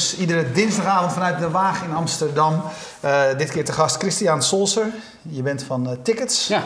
topnames. 0.00 0.16
Iedere 0.16 0.52
dinsdagavond 0.52 1.12
vanuit 1.12 1.38
de 1.38 1.50
Waag 1.50 1.82
in 1.82 1.94
Amsterdam. 1.94 2.62
Uh, 3.04 3.22
dit 3.36 3.50
keer 3.50 3.64
te 3.64 3.72
gast 3.72 3.96
Christian 3.96 4.42
Solser. 4.42 4.86
Je 5.22 5.42
bent 5.42 5.62
van 5.62 5.90
uh, 5.90 5.96
Tickets. 6.02 6.48
Ja. 6.48 6.62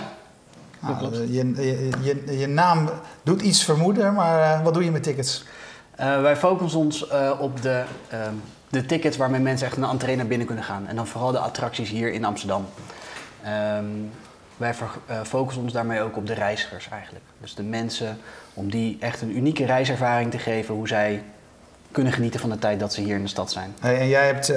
Nou, 0.80 1.32
je, 1.32 1.54
je, 1.54 1.90
je, 2.02 2.38
je, 2.38 2.46
naam 2.46 2.90
doet 3.22 3.42
iets 3.42 3.64
vermoeden, 3.64 4.14
maar 4.14 4.62
wat 4.62 4.74
doe 4.74 4.84
je 4.84 4.90
met 4.90 5.02
Tickets? 5.02 5.44
wij 5.96 6.36
focussen 6.36 6.80
ons 6.80 7.06
op 7.38 7.62
de, 7.62 7.82
ehm, 8.08 8.34
de 8.68 8.86
tickets 8.86 9.16
waarmee 9.16 9.40
mensen 9.40 9.66
echt 9.66 9.76
een 9.76 9.84
entree 9.84 10.16
naar 10.16 10.26
binnen 10.26 10.46
kunnen 10.46 10.64
gaan. 10.64 10.86
En 10.86 10.96
dan 10.96 11.06
vooral 11.06 11.32
de 11.32 11.38
attracties 11.38 11.90
hier 11.90 12.12
in 12.12 12.24
Amsterdam. 12.24 12.66
Um, 13.76 14.10
wij 14.56 14.74
focussen 15.24 15.62
ons 15.62 15.72
daarmee 15.72 16.00
ook 16.00 16.16
op 16.16 16.26
de 16.26 16.34
reizigers 16.34 16.88
eigenlijk. 16.88 17.24
Dus 17.40 17.54
de 17.54 17.62
mensen, 17.62 18.18
om 18.54 18.70
die 18.70 18.96
echt 19.00 19.22
een 19.22 19.36
unieke 19.36 19.64
reiservaring 19.64 20.30
te 20.30 20.38
geven, 20.38 20.74
hoe 20.74 20.88
zij 20.88 21.22
kunnen 21.94 22.12
genieten 22.12 22.40
van 22.40 22.50
de 22.50 22.58
tijd 22.58 22.80
dat 22.80 22.92
ze 22.92 23.00
hier 23.00 23.16
in 23.16 23.22
de 23.22 23.28
stad 23.28 23.52
zijn. 23.52 23.74
Hey, 23.80 23.98
en 23.98 24.08
jij 24.08 24.26
hebt, 24.26 24.50
uh, 24.50 24.56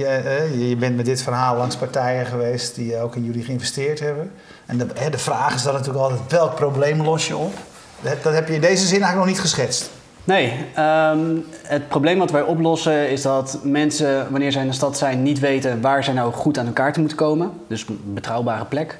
je, 0.00 0.68
je, 0.68 0.76
bent 0.76 0.96
met 0.96 1.04
dit 1.04 1.22
verhaal 1.22 1.56
langs 1.56 1.76
partijen 1.76 2.26
geweest 2.26 2.74
die 2.74 2.96
ook 2.96 3.16
in 3.16 3.24
jullie 3.24 3.44
geïnvesteerd 3.44 4.00
hebben. 4.00 4.32
En 4.66 4.78
de, 4.78 4.86
de 5.10 5.18
vraag 5.18 5.54
is 5.54 5.62
dan 5.62 5.72
natuurlijk 5.72 6.00
altijd, 6.00 6.20
welk 6.30 6.54
probleem 6.54 7.02
los 7.02 7.26
je 7.26 7.36
op? 7.36 7.52
Dat, 8.00 8.22
dat 8.22 8.34
heb 8.34 8.48
je 8.48 8.54
in 8.54 8.60
deze 8.60 8.86
zin 8.86 9.02
eigenlijk 9.02 9.16
nog 9.16 9.26
niet 9.26 9.40
geschetst. 9.40 9.90
Nee, 10.24 10.52
um, 10.78 11.44
het 11.62 11.88
probleem 11.88 12.18
wat 12.18 12.30
wij 12.30 12.42
oplossen 12.42 13.10
is 13.10 13.22
dat 13.22 13.58
mensen, 13.62 14.30
wanneer 14.30 14.52
zij 14.52 14.62
in 14.62 14.68
de 14.68 14.74
stad 14.74 14.98
zijn, 14.98 15.22
niet 15.22 15.38
weten 15.38 15.80
waar 15.80 16.04
zij 16.04 16.14
nou 16.14 16.32
goed 16.32 16.58
aan 16.58 16.64
hun 16.64 16.74
kaarten 16.74 17.00
moeten 17.00 17.18
komen. 17.18 17.52
Dus 17.68 17.88
een 17.88 18.14
betrouwbare 18.14 18.64
plek. 18.64 18.98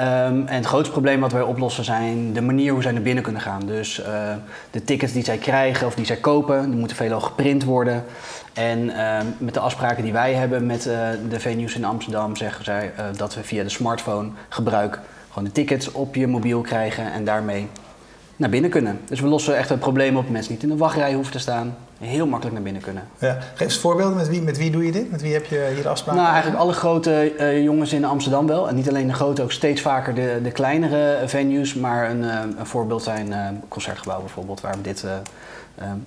Um, 0.00 0.46
en 0.46 0.56
het 0.56 0.66
grootste 0.66 0.92
probleem 0.92 1.20
wat 1.20 1.32
wij 1.32 1.42
oplossen 1.42 1.84
zijn 1.84 2.32
de 2.32 2.40
manier 2.40 2.72
hoe 2.72 2.82
zij 2.82 2.92
naar 2.92 3.02
binnen 3.02 3.22
kunnen 3.22 3.42
gaan. 3.42 3.66
Dus 3.66 4.00
uh, 4.00 4.06
de 4.70 4.84
tickets 4.84 5.12
die 5.12 5.24
zij 5.24 5.38
krijgen 5.38 5.86
of 5.86 5.94
die 5.94 6.06
zij 6.06 6.16
kopen, 6.16 6.70
die 6.70 6.78
moeten 6.78 6.96
veelal 6.96 7.20
geprint 7.20 7.64
worden. 7.64 8.04
En 8.52 8.78
uh, 8.78 9.18
met 9.38 9.54
de 9.54 9.60
afspraken 9.60 10.02
die 10.02 10.12
wij 10.12 10.34
hebben 10.34 10.66
met 10.66 10.86
uh, 10.86 11.08
de 11.28 11.40
venues 11.40 11.74
in 11.74 11.84
Amsterdam 11.84 12.36
zeggen 12.36 12.64
zij 12.64 12.92
uh, 12.98 13.04
dat 13.16 13.34
we 13.34 13.42
via 13.42 13.62
de 13.62 13.68
smartphone 13.68 14.30
gebruik 14.48 15.00
gewoon 15.28 15.44
de 15.44 15.52
tickets 15.52 15.92
op 15.92 16.14
je 16.14 16.26
mobiel 16.26 16.60
krijgen 16.60 17.12
en 17.12 17.24
daarmee 17.24 17.68
naar 18.36 18.50
binnen 18.50 18.70
kunnen. 18.70 19.00
Dus 19.04 19.20
we 19.20 19.26
lossen 19.26 19.56
echt 19.56 19.68
het 19.68 19.80
probleem 19.80 20.16
op. 20.16 20.28
Mensen 20.28 20.52
niet 20.52 20.62
in 20.62 20.68
de 20.68 20.76
wachtrij 20.76 21.14
hoeven 21.14 21.32
te 21.32 21.38
staan. 21.38 21.76
Heel 21.98 22.26
makkelijk 22.26 22.54
naar 22.54 22.64
binnen 22.64 22.82
kunnen. 22.82 23.02
Ja. 23.18 23.38
Geef 23.54 23.60
eens 23.60 23.78
voorbeelden. 23.78 24.16
Met 24.16 24.28
wie, 24.28 24.42
met 24.42 24.56
wie 24.56 24.70
doe 24.70 24.84
je 24.84 24.92
dit? 24.92 25.10
Met 25.10 25.22
wie 25.22 25.32
heb 25.32 25.46
je 25.46 25.72
hier 25.74 25.88
afspraken? 25.88 26.22
Nou, 26.22 26.32
eigenlijk 26.32 26.62
alle 26.62 26.72
grote 26.72 27.32
uh, 27.38 27.62
jongens 27.62 27.92
in 27.92 28.04
Amsterdam 28.04 28.46
wel. 28.46 28.68
En 28.68 28.74
niet 28.74 28.88
alleen 28.88 29.06
de 29.06 29.14
grote, 29.14 29.42
ook 29.42 29.52
steeds 29.52 29.80
vaker 29.80 30.14
de, 30.14 30.40
de 30.42 30.50
kleinere 30.50 31.18
venues. 31.26 31.74
Maar 31.74 32.10
een, 32.10 32.22
uh, 32.22 32.38
een 32.58 32.66
voorbeeld 32.66 33.02
zijn 33.02 33.28
uh, 33.28 33.38
Concertgebouw 33.68 34.20
bijvoorbeeld, 34.20 34.60
waar 34.60 34.74
we 34.74 34.82
dit 34.82 35.04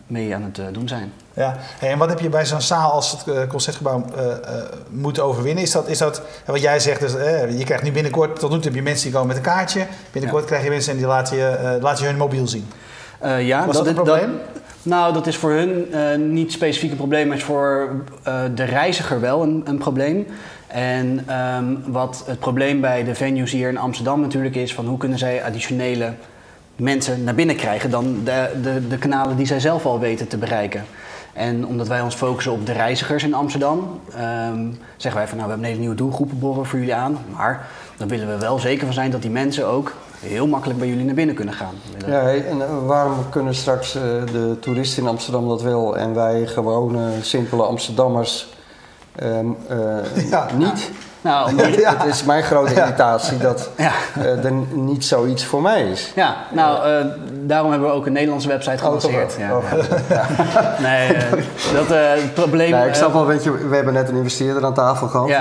mee 0.08 0.36
aan 0.36 0.52
het 0.54 0.74
doen 0.74 0.88
zijn. 0.88 1.14
Ja, 1.34 1.56
hey, 1.80 1.92
en 1.92 1.98
wat 1.98 2.10
heb 2.10 2.20
je 2.20 2.30
bij 2.30 2.46
zo'n 2.46 2.62
zaal 2.62 2.92
als 2.92 3.12
het 3.12 3.48
concertgebouw 3.48 4.06
moeten 4.90 5.24
overwinnen? 5.24 5.64
Is 5.64 5.72
dat, 5.72 5.88
is 5.88 5.98
dat 5.98 6.22
wat 6.46 6.62
jij 6.62 6.80
zegt, 6.80 7.00
dus, 7.00 7.12
je 7.58 7.64
krijgt 7.64 7.84
nu 7.84 7.92
binnenkort, 7.92 8.40
tot 8.40 8.50
nu 8.50 8.56
toe 8.56 8.66
heb 8.66 8.76
je 8.76 8.82
mensen 8.82 9.04
die 9.04 9.12
komen 9.12 9.28
met 9.28 9.38
een 9.38 9.52
kaartje. 9.52 9.86
Binnenkort 10.12 10.44
ja. 10.44 10.50
krijg 10.50 10.64
je 10.64 10.70
mensen 10.70 10.92
en 10.92 10.98
die 10.98 11.08
laten 11.08 11.38
je, 11.38 11.78
laten 11.82 12.04
je 12.04 12.10
hun 12.10 12.20
mobiel 12.20 12.48
zien. 12.48 12.70
ja, 13.40 13.66
Was 13.66 13.76
dat, 13.76 13.86
dat 13.86 13.94
probleem? 13.94 14.40
Dat, 14.54 14.59
nou, 14.84 15.14
dat 15.14 15.28
is 15.28 15.36
voor 15.36 15.52
hun 15.52 15.88
uh, 15.92 16.16
niet 16.16 16.52
specifiek 16.52 16.92
een 16.92 16.98
probleem, 16.98 17.28
maar 17.28 17.38
is 17.38 17.44
voor 17.44 17.90
uh, 18.28 18.42
de 18.56 18.64
reiziger 18.64 19.20
wel 19.20 19.44
een, 19.44 19.62
een 19.66 19.78
probleem. 19.78 20.28
En 20.68 21.26
um, 21.58 21.82
wat 21.86 22.24
het 22.26 22.40
probleem 22.40 22.82
bij 22.82 23.04
de 23.04 23.16
venues 23.16 23.52
hier 23.52 23.70
in 23.70 23.78
Amsterdam 23.78 24.22
natuurlijk 24.22 24.56
is, 24.56 24.74
van 24.74 24.86
hoe 24.86 24.98
kunnen 24.98 25.18
zij 25.18 25.44
additionele 25.44 26.14
mensen 26.76 27.24
naar 27.24 27.36
binnen 27.36 27.56
krijgen 27.56 27.90
dan 27.90 28.22
de, 28.24 28.50
de, 28.62 28.88
de 28.88 28.98
kanalen 28.98 29.38
die 29.38 29.46
zij 29.46 29.60
zelf 29.60 29.86
al 29.86 30.00
weten 30.00 30.28
te 30.28 30.38
bereiken. 30.38 30.86
En 31.34 31.66
omdat 31.66 31.88
wij 31.88 32.02
ons 32.02 32.16
focussen 32.16 32.52
op 32.52 32.66
de 32.66 32.72
reizigers 32.72 33.24
in 33.24 33.34
Amsterdam, 33.34 34.00
um, 34.50 34.80
zeggen 34.98 35.22
wij 35.22 35.28
van 35.28 35.38
nou, 35.38 35.50
we 35.50 35.54
hebben 35.54 35.58
een 35.58 35.64
hele 35.64 35.80
nieuwe 35.80 35.96
doelgroepenborrel 35.96 36.64
voor 36.64 36.80
jullie 36.80 36.96
aan. 36.96 37.18
Maar 37.36 37.68
dan 37.98 38.08
willen 38.08 38.28
we 38.28 38.38
wel 38.38 38.60
zeker 38.60 38.86
van 38.86 38.94
zijn 38.94 39.12
dat 39.12 39.22
die 39.22 39.32
mensen 39.32 39.68
ook 39.68 39.94
heel 40.20 40.48
makkelijk 40.48 40.80
bij 40.80 40.88
jullie 40.88 41.06
naar 41.06 41.16
binnen 41.16 41.36
kunnen 41.36 41.54
gaan. 41.54 41.74
Ja, 42.08 42.34
en 42.34 42.62
eh, 42.62 42.86
waarom 42.86 43.30
kunnen 43.30 43.56
straks 43.56 43.96
uh, 43.96 44.02
de 44.32 44.58
toeristen 44.62 45.04
in 45.04 45.10
Amsterdam 45.10 45.48
dat 45.48 45.62
wel 45.62 45.98
en 45.98 46.14
wij 46.14 46.48
gewone, 46.48 47.12
simpele 47.22 47.64
Amsterdammers 47.64 48.48
um, 49.24 49.58
uh, 49.72 50.30
ja. 50.30 50.48
niet? 50.58 50.92
Nou, 51.22 51.56
ja. 51.82 51.98
Het 51.98 52.06
is 52.06 52.24
mijn 52.24 52.44
grote 52.44 52.74
irritatie 52.74 53.38
dat 53.38 53.70
ja. 53.78 53.92
uh, 54.18 54.46
er 54.46 54.52
niet 54.72 55.06
zoiets 55.06 55.46
voor 55.46 55.62
mij 55.62 55.90
is. 55.90 56.12
Ja, 56.16 56.36
nou, 56.52 56.90
uh, 56.90 57.12
daarom 57.42 57.72
hebben 57.72 57.90
we 57.90 57.96
ook 57.96 58.06
een 58.06 58.14
Nederlandse 58.14 58.48
website 58.48 58.78
gelanceerd. 58.78 59.34
Oh, 59.34 59.40
ja. 59.40 59.58
Oh. 59.58 59.64
ja. 60.10 60.26
nee, 60.88 61.16
uh, 61.16 61.22
dat 61.74 61.88
het 61.88 62.34
probleem... 62.34 62.72
Nee, 62.72 62.88
ik 62.88 62.94
snap 62.94 63.14
wel, 63.14 63.26
weet 63.26 63.44
je, 63.44 63.68
we 63.68 63.76
hebben 63.76 63.94
net 63.94 64.10
een 64.10 64.16
investeerder 64.16 64.66
aan 64.66 64.74
tafel 64.74 65.08
gehad. 65.08 65.32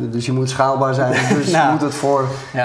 dus 0.00 0.26
je 0.26 0.32
moet 0.32 0.50
schaalbaar 0.50 0.94
zijn. 0.94 1.08
Dus 1.40 1.50
nou, 1.50 1.66
je 1.66 1.72
moet 1.72 1.80
het 1.80 1.94
voor 1.94 2.24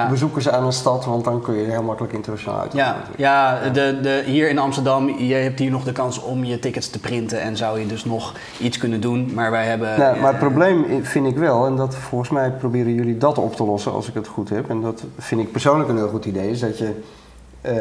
bezoekers 0.10 0.50
aan 0.50 0.66
een 0.66 0.74
stad, 0.74 1.06
want 1.06 1.24
dan 1.24 1.42
kun 1.42 1.56
je 1.56 1.70
heel 1.70 1.84
makkelijk 1.84 2.14
internationaal 2.14 2.60
uit. 2.60 2.74
Ja, 2.74 2.96
ja 3.16 3.60
de, 3.74 4.00
de, 4.02 4.24
hier 4.26 4.50
in 4.50 4.60
Amsterdam, 4.60 5.10
je 5.10 5.34
hebt 5.34 5.60
hier 5.60 5.72
nog 5.72 5.84
de 5.84 5.92
kans 5.92 6.22
om 6.22 6.44
je 6.44 6.60
tickets 6.60 6.90
te 6.90 7.00
printen 7.00 7.42
en 7.42 7.58
zou 7.58 7.80
je 7.80 7.88
dus 7.88 8.06
nog 8.06 8.34
iets 8.58 8.78
kunnen 8.78 9.02
doen. 9.02 9.32
Maar 9.34 9.52
wij 9.52 9.66
hebben... 9.66 10.00
Nou, 10.00 10.20
maar 10.20 10.30
het 10.30 10.40
probleem 10.40 11.06
vind 11.06 11.28
ik 11.28 11.38
wel, 11.38 11.66
en 11.66 11.76
dat 11.76 11.96
volgens 11.96 12.30
mij 12.30 12.35
mij 12.36 12.52
proberen 12.52 12.94
jullie 12.94 13.18
dat 13.18 13.38
op 13.38 13.56
te 13.56 13.64
lossen 13.64 13.92
als 13.92 14.08
ik 14.08 14.14
het 14.14 14.28
goed 14.28 14.50
heb. 14.50 14.70
En 14.70 14.82
dat 14.82 15.04
vind 15.18 15.42
ik 15.42 15.52
persoonlijk 15.52 15.90
een 15.90 15.98
heel 15.98 16.10
goed 16.10 16.26
idee, 16.26 16.50
is 16.50 16.60
dat 16.60 16.78
je 16.78 17.02
uh, 17.62 17.72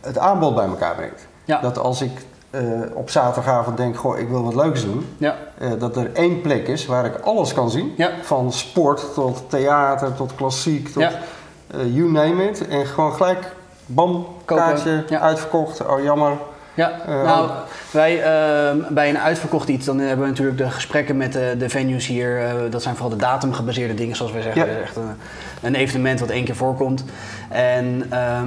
het 0.00 0.18
aanbod 0.18 0.54
bij 0.54 0.66
elkaar 0.66 0.94
brengt. 0.94 1.26
Ja. 1.44 1.60
Dat 1.60 1.78
als 1.78 2.02
ik 2.02 2.10
uh, 2.50 2.80
op 2.94 3.10
zaterdagavond 3.10 3.76
denk, 3.76 3.96
goh, 3.96 4.18
ik 4.18 4.28
wil 4.28 4.42
wat 4.42 4.54
leuks 4.54 4.84
doen. 4.84 5.06
Ja. 5.16 5.36
Uh, 5.62 5.72
dat 5.78 5.96
er 5.96 6.12
één 6.12 6.40
plek 6.40 6.68
is 6.68 6.86
waar 6.86 7.04
ik 7.04 7.18
alles 7.18 7.54
kan 7.54 7.70
zien. 7.70 7.94
Ja. 7.96 8.10
Van 8.22 8.52
sport 8.52 9.14
tot 9.14 9.42
theater 9.48 10.14
tot 10.14 10.34
klassiek 10.34 10.88
tot 10.88 11.06
you 11.92 12.10
name 12.10 12.48
it. 12.48 12.68
En 12.68 12.86
gewoon 12.86 13.12
gelijk, 13.12 13.52
bam, 13.86 14.26
kaartje, 14.44 15.18
uitverkocht, 15.20 15.86
oh 15.86 16.02
jammer. 16.02 16.32
Ja, 16.78 17.00
uh, 17.08 17.22
nou, 17.22 17.50
wij 17.90 18.16
uh, 18.16 18.86
bij 18.88 19.08
een 19.08 19.18
uitverkocht 19.18 19.68
iets, 19.68 19.86
dan 19.86 19.98
hebben 19.98 20.24
we 20.24 20.30
natuurlijk 20.30 20.58
de 20.58 20.70
gesprekken 20.70 21.16
met 21.16 21.32
de, 21.32 21.54
de 21.58 21.68
venues 21.68 22.06
hier. 22.06 22.42
Uh, 22.42 22.52
dat 22.70 22.82
zijn 22.82 22.94
vooral 22.94 23.18
de 23.18 23.24
datumgebaseerde 23.24 23.94
dingen, 23.94 24.16
zoals 24.16 24.32
wij 24.32 24.42
zeggen. 24.42 24.66
Ja. 24.66 24.80
Echt 24.80 24.96
een, 24.96 25.10
een, 25.62 25.74
evenement 25.74 26.20
wat 26.20 26.28
één 26.28 26.44
keer 26.44 26.56
voorkomt. 26.56 27.04
En 27.48 28.06
ehm, 28.10 28.46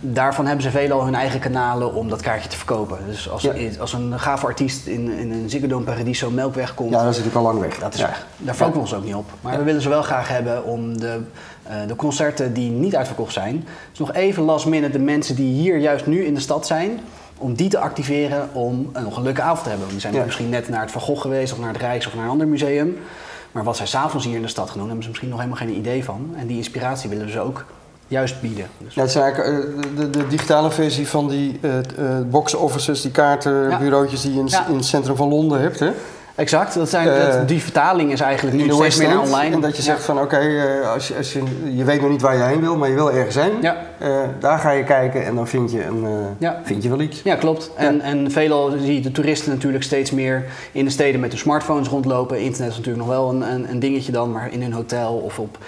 daarvan 0.00 0.46
hebben 0.46 0.62
ze 0.64 0.70
veelal 0.70 1.04
hun 1.04 1.14
eigen 1.14 1.40
kanalen 1.40 1.94
om 1.94 2.08
dat 2.08 2.22
kaartje 2.22 2.48
te 2.48 2.56
verkopen. 2.56 2.98
Dus 3.06 3.30
als, 3.30 3.42
ja. 3.42 3.52
als 3.80 3.92
een 3.92 4.20
gave 4.20 4.46
artiest 4.46 4.86
in, 4.86 5.10
in 5.18 5.32
een 5.32 5.50
Ziggo 5.50 5.66
Dome 5.66 5.84
Paradiso 5.84 6.30
Melkweg 6.30 6.74
komt... 6.74 6.90
Ja, 6.90 7.02
dan 7.02 7.14
zit 7.14 7.24
ik 7.24 7.34
al 7.34 7.42
lang 7.42 7.60
weg. 7.60 7.78
Dat 7.78 7.94
is 7.94 8.00
weg. 8.00 8.26
Daar 8.36 8.54
focussen 8.54 8.74
we 8.74 8.80
ons 8.80 8.94
ook 8.94 9.04
niet 9.04 9.14
op. 9.14 9.30
Maar 9.40 9.58
we 9.58 9.64
willen 9.64 9.82
ze 9.82 9.88
wel 9.88 10.02
graag 10.02 10.28
hebben 10.28 10.64
om 10.64 10.98
de, 10.98 11.20
uh, 11.68 11.74
de 11.86 11.96
concerten 11.96 12.52
die 12.52 12.70
niet 12.70 12.96
uitverkocht 12.96 13.32
zijn... 13.32 13.66
dus 13.90 13.98
nog 13.98 14.12
even 14.12 14.42
last 14.42 14.66
minute 14.66 14.92
de 14.92 15.04
mensen 15.04 15.34
die 15.34 15.52
hier 15.52 15.76
juist 15.76 16.06
nu 16.06 16.24
in 16.24 16.34
de 16.34 16.40
stad 16.40 16.66
zijn 16.66 17.00
om 17.42 17.54
die 17.54 17.68
te 17.68 17.78
activeren 17.78 18.48
om 18.52 18.90
een, 18.92 19.22
leuke 19.22 19.42
avond 19.42 19.62
te 19.62 19.68
hebben. 19.68 19.88
Die 19.88 20.00
zijn 20.00 20.14
ja. 20.14 20.24
misschien 20.24 20.48
net 20.48 20.68
naar 20.68 20.80
het 20.80 20.90
Van 20.90 21.00
Gogh 21.00 21.20
geweest 21.20 21.52
of 21.52 21.58
naar 21.58 21.72
het 21.72 21.80
Rijks 21.80 22.06
of 22.06 22.14
naar 22.14 22.24
een 22.24 22.30
ander 22.30 22.48
museum. 22.48 22.98
Maar 23.52 23.64
wat 23.64 23.76
zij 23.76 23.86
s'avonds 23.86 24.26
hier 24.26 24.36
in 24.36 24.42
de 24.42 24.48
stad 24.48 24.68
gaan 24.68 24.78
doen, 24.78 24.86
hebben 24.86 25.02
ze 25.02 25.08
misschien 25.08 25.30
nog 25.30 25.38
helemaal 25.38 25.60
geen 25.60 25.76
idee 25.76 26.04
van. 26.04 26.34
En 26.36 26.46
die 26.46 26.56
inspiratie 26.56 27.10
willen 27.10 27.30
ze 27.30 27.40
ook 27.40 27.64
juist 28.06 28.40
bieden. 28.40 28.66
Dus. 28.78 28.94
Ja, 28.94 29.00
het 29.00 29.10
is 29.10 29.16
eigenlijk 29.16 29.48
uh, 29.48 29.96
de, 29.96 30.10
de, 30.10 30.26
digitale 30.26 30.70
versie 30.70 31.08
van 31.08 31.28
die 31.28 31.58
uh, 31.60 31.74
uh, 31.98 32.20
box 32.26 32.54
offices, 32.54 33.00
die 33.00 33.10
kaartenbureautjes 33.10 34.20
die 34.20 34.32
je 34.32 34.38
in, 34.38 34.48
in, 34.68 34.76
het 34.76 34.84
centrum 34.84 35.16
van 35.16 35.28
Londen 35.28 35.60
hebt. 35.60 35.78
Hè? 35.78 35.90
Exact, 36.34 36.74
dat 36.74 36.88
zijn, 36.88 37.06
dat, 37.06 37.48
die 37.48 37.62
vertaling 37.62 38.12
is 38.12 38.20
eigenlijk 38.20 38.56
nu 38.56 38.72
steeds 38.72 38.96
meer 38.96 39.20
online. 39.20 39.54
En 39.54 39.60
dat 39.60 39.76
je 39.76 39.82
zegt 39.82 40.04
van 40.04 40.16
oké, 40.16 40.24
okay, 40.24 40.80
als, 40.80 41.08
je, 41.08 41.16
als 41.16 41.32
je, 41.32 41.42
je 41.76 41.84
weet 41.84 42.00
nog 42.00 42.10
niet 42.10 42.20
waar 42.20 42.36
je 42.36 42.42
heen 42.42 42.60
wil, 42.60 42.76
maar 42.76 42.88
je 42.88 42.94
wil 42.94 43.12
ergens 43.12 43.34
heen. 43.34 43.52
Ja. 43.60 43.76
Uh, 44.02 44.18
daar 44.40 44.58
ga 44.58 44.70
je 44.70 44.84
kijken 44.84 45.24
en 45.24 45.34
dan 45.34 45.48
vind 45.48 45.72
je, 45.72 45.84
een, 45.84 46.04
uh, 46.04 46.10
ja. 46.38 46.60
vind 46.64 46.82
je 46.82 46.88
wel 46.88 47.00
iets. 47.00 47.22
Ja, 47.22 47.34
klopt. 47.34 47.70
En, 47.76 48.00
en 48.00 48.30
veelal 48.30 48.70
zie 48.70 48.94
je 48.94 49.00
de 49.00 49.12
toeristen 49.12 49.52
natuurlijk 49.52 49.84
steeds 49.84 50.10
meer 50.10 50.44
in 50.72 50.84
de 50.84 50.90
steden 50.90 51.20
met 51.20 51.30
hun 51.30 51.38
smartphones 51.38 51.88
rondlopen. 51.88 52.40
Internet 52.40 52.70
is 52.70 52.76
natuurlijk 52.76 53.06
nog 53.06 53.14
wel 53.14 53.30
een, 53.30 53.42
een, 53.52 53.70
een 53.70 53.78
dingetje 53.78 54.12
dan, 54.12 54.32
maar 54.32 54.52
in 54.52 54.62
hun 54.62 54.72
hotel 54.72 55.14
of 55.14 55.38
op 55.38 55.58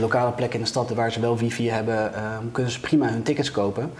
lokale 0.00 0.30
plekken 0.30 0.58
in 0.58 0.64
de 0.64 0.70
stad 0.70 0.90
waar 0.94 1.12
ze 1.12 1.20
wel 1.20 1.36
wifi 1.36 1.70
hebben, 1.70 2.10
kunnen 2.52 2.72
ze 2.72 2.80
prima 2.80 3.08
hun 3.08 3.22
tickets 3.22 3.50
kopen. 3.50 3.90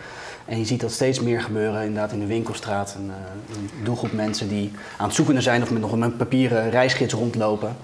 En 0.45 0.59
je 0.59 0.65
ziet 0.65 0.81
dat 0.81 0.93
steeds 0.93 1.21
meer 1.21 1.41
gebeuren 1.41 1.85
inderdaad 1.85 2.13
in 2.13 2.19
de 2.19 2.27
winkelstraat. 2.27 2.95
Een, 2.99 3.07
uh, 3.07 3.57
een 3.57 3.85
doelgroep 3.85 4.13
mensen 4.13 4.49
die 4.49 4.73
aan 4.97 5.07
het 5.07 5.15
zoeken 5.15 5.43
zijn 5.43 5.63
of 5.63 5.71
met 5.71 5.81
nog 5.81 5.93
een 5.93 6.17
papieren 6.17 6.71
reisgids 6.71 7.15
rondlopen. 7.15 7.77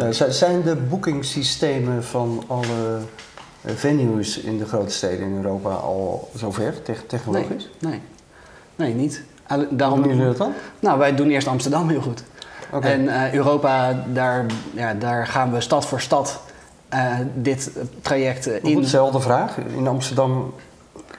Uh, 0.00 0.10
zijn 0.10 0.62
de 0.62 0.76
boekingssystemen 0.76 2.04
van 2.04 2.44
alle 2.46 2.98
eh, 3.62 3.74
venues 3.74 4.38
in 4.38 4.58
de 4.58 4.66
grote 4.66 4.92
steden 4.92 5.26
in 5.26 5.36
Europa 5.36 5.70
al 5.70 6.30
zover 6.34 6.82
te 6.82 6.94
technologisch? 7.06 7.70
Nee, 7.78 8.00
nee, 8.76 8.88
nee 8.88 8.94
niet. 8.94 9.22
Daarom 9.70 9.98
Hoe 9.98 10.08
doen 10.08 10.16
jullie 10.16 10.24
dat 10.24 10.36
dan? 10.36 10.52
Nou, 10.80 10.98
wij 10.98 11.14
doen 11.14 11.30
eerst 11.30 11.46
Amsterdam 11.46 11.88
heel 11.88 12.00
goed. 12.00 12.24
Okay. 12.72 12.92
En 12.92 13.04
uh, 13.04 13.32
Europa, 13.32 14.04
daar, 14.12 14.46
ja, 14.74 14.94
daar 14.94 15.26
gaan 15.26 15.52
we 15.52 15.60
stad 15.60 15.86
voor 15.86 16.00
stad 16.00 16.40
uh, 16.94 17.14
dit 17.34 17.70
traject 18.00 18.46
in. 18.46 18.80
Dezelfde 18.80 19.20
vraag. 19.20 19.56
In 19.76 19.86
Amsterdam 19.86 20.54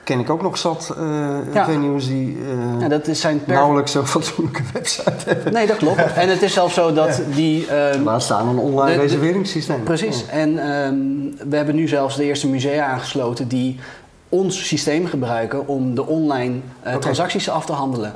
ken 0.04 0.20
ik 0.20 0.30
ook 0.30 0.42
nog 0.42 0.58
zat 0.58 0.96
uh, 1.00 1.38
venues 1.52 2.08
die 2.08 2.38
uh, 2.38 2.82
ja, 2.82 2.88
dat 2.88 3.08
is 3.08 3.20
zijn 3.20 3.44
per... 3.44 3.54
nauwelijks 3.54 3.92
zo'n 3.92 4.08
fatsoenlijke 4.08 4.62
website 4.74 5.14
hebben. 5.26 5.54
Nee, 5.54 5.68
dat 5.68 5.78
klopt. 5.78 6.14
En 6.14 6.30
het 6.30 6.42
is 6.42 6.54
zelfs 6.54 6.74
zo 6.74 6.94
dat 6.94 7.22
die... 7.34 7.68
Um, 7.94 8.04
Laat 8.04 8.24
staan 8.24 8.48
een 8.48 8.58
online 8.58 9.02
reserveringssysteem. 9.02 9.84
Precies. 9.84 10.26
En 10.28 10.70
um, 10.70 11.36
we 11.50 11.56
hebben 11.56 11.76
nu 11.76 11.88
zelfs 11.88 12.16
de 12.16 12.24
eerste 12.24 12.48
musea 12.48 12.86
aangesloten 12.86 13.48
die 13.48 13.80
ons 14.30 14.68
systeem 14.68 15.06
gebruiken 15.06 15.68
om 15.68 15.96
de 15.96 16.06
online 16.06 16.56
uh, 16.88 16.96
transacties 16.96 17.50
af 17.50 17.66
te 17.66 17.72
handelen. 17.74 18.14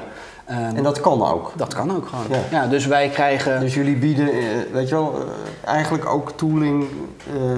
Um, 0.50 0.56
en 0.56 0.84
dat 0.84 1.02
kan 1.02 1.26
ook? 1.26 1.52
Dat 1.56 1.74
kan 1.74 1.96
ook 1.96 2.08
gewoon. 2.08 2.26
Ja. 2.30 2.60
ja 2.60 2.68
dus 2.68 2.86
wij 2.86 3.10
krijgen... 3.10 3.60
Dus 3.60 3.74
jullie 3.74 3.96
bieden, 3.96 4.30
weet 4.72 4.90
je 4.90 4.96
wel, 4.96 5.26
eigenlijk 5.66 6.06
ook 6.06 6.32
tooling... 6.32 6.86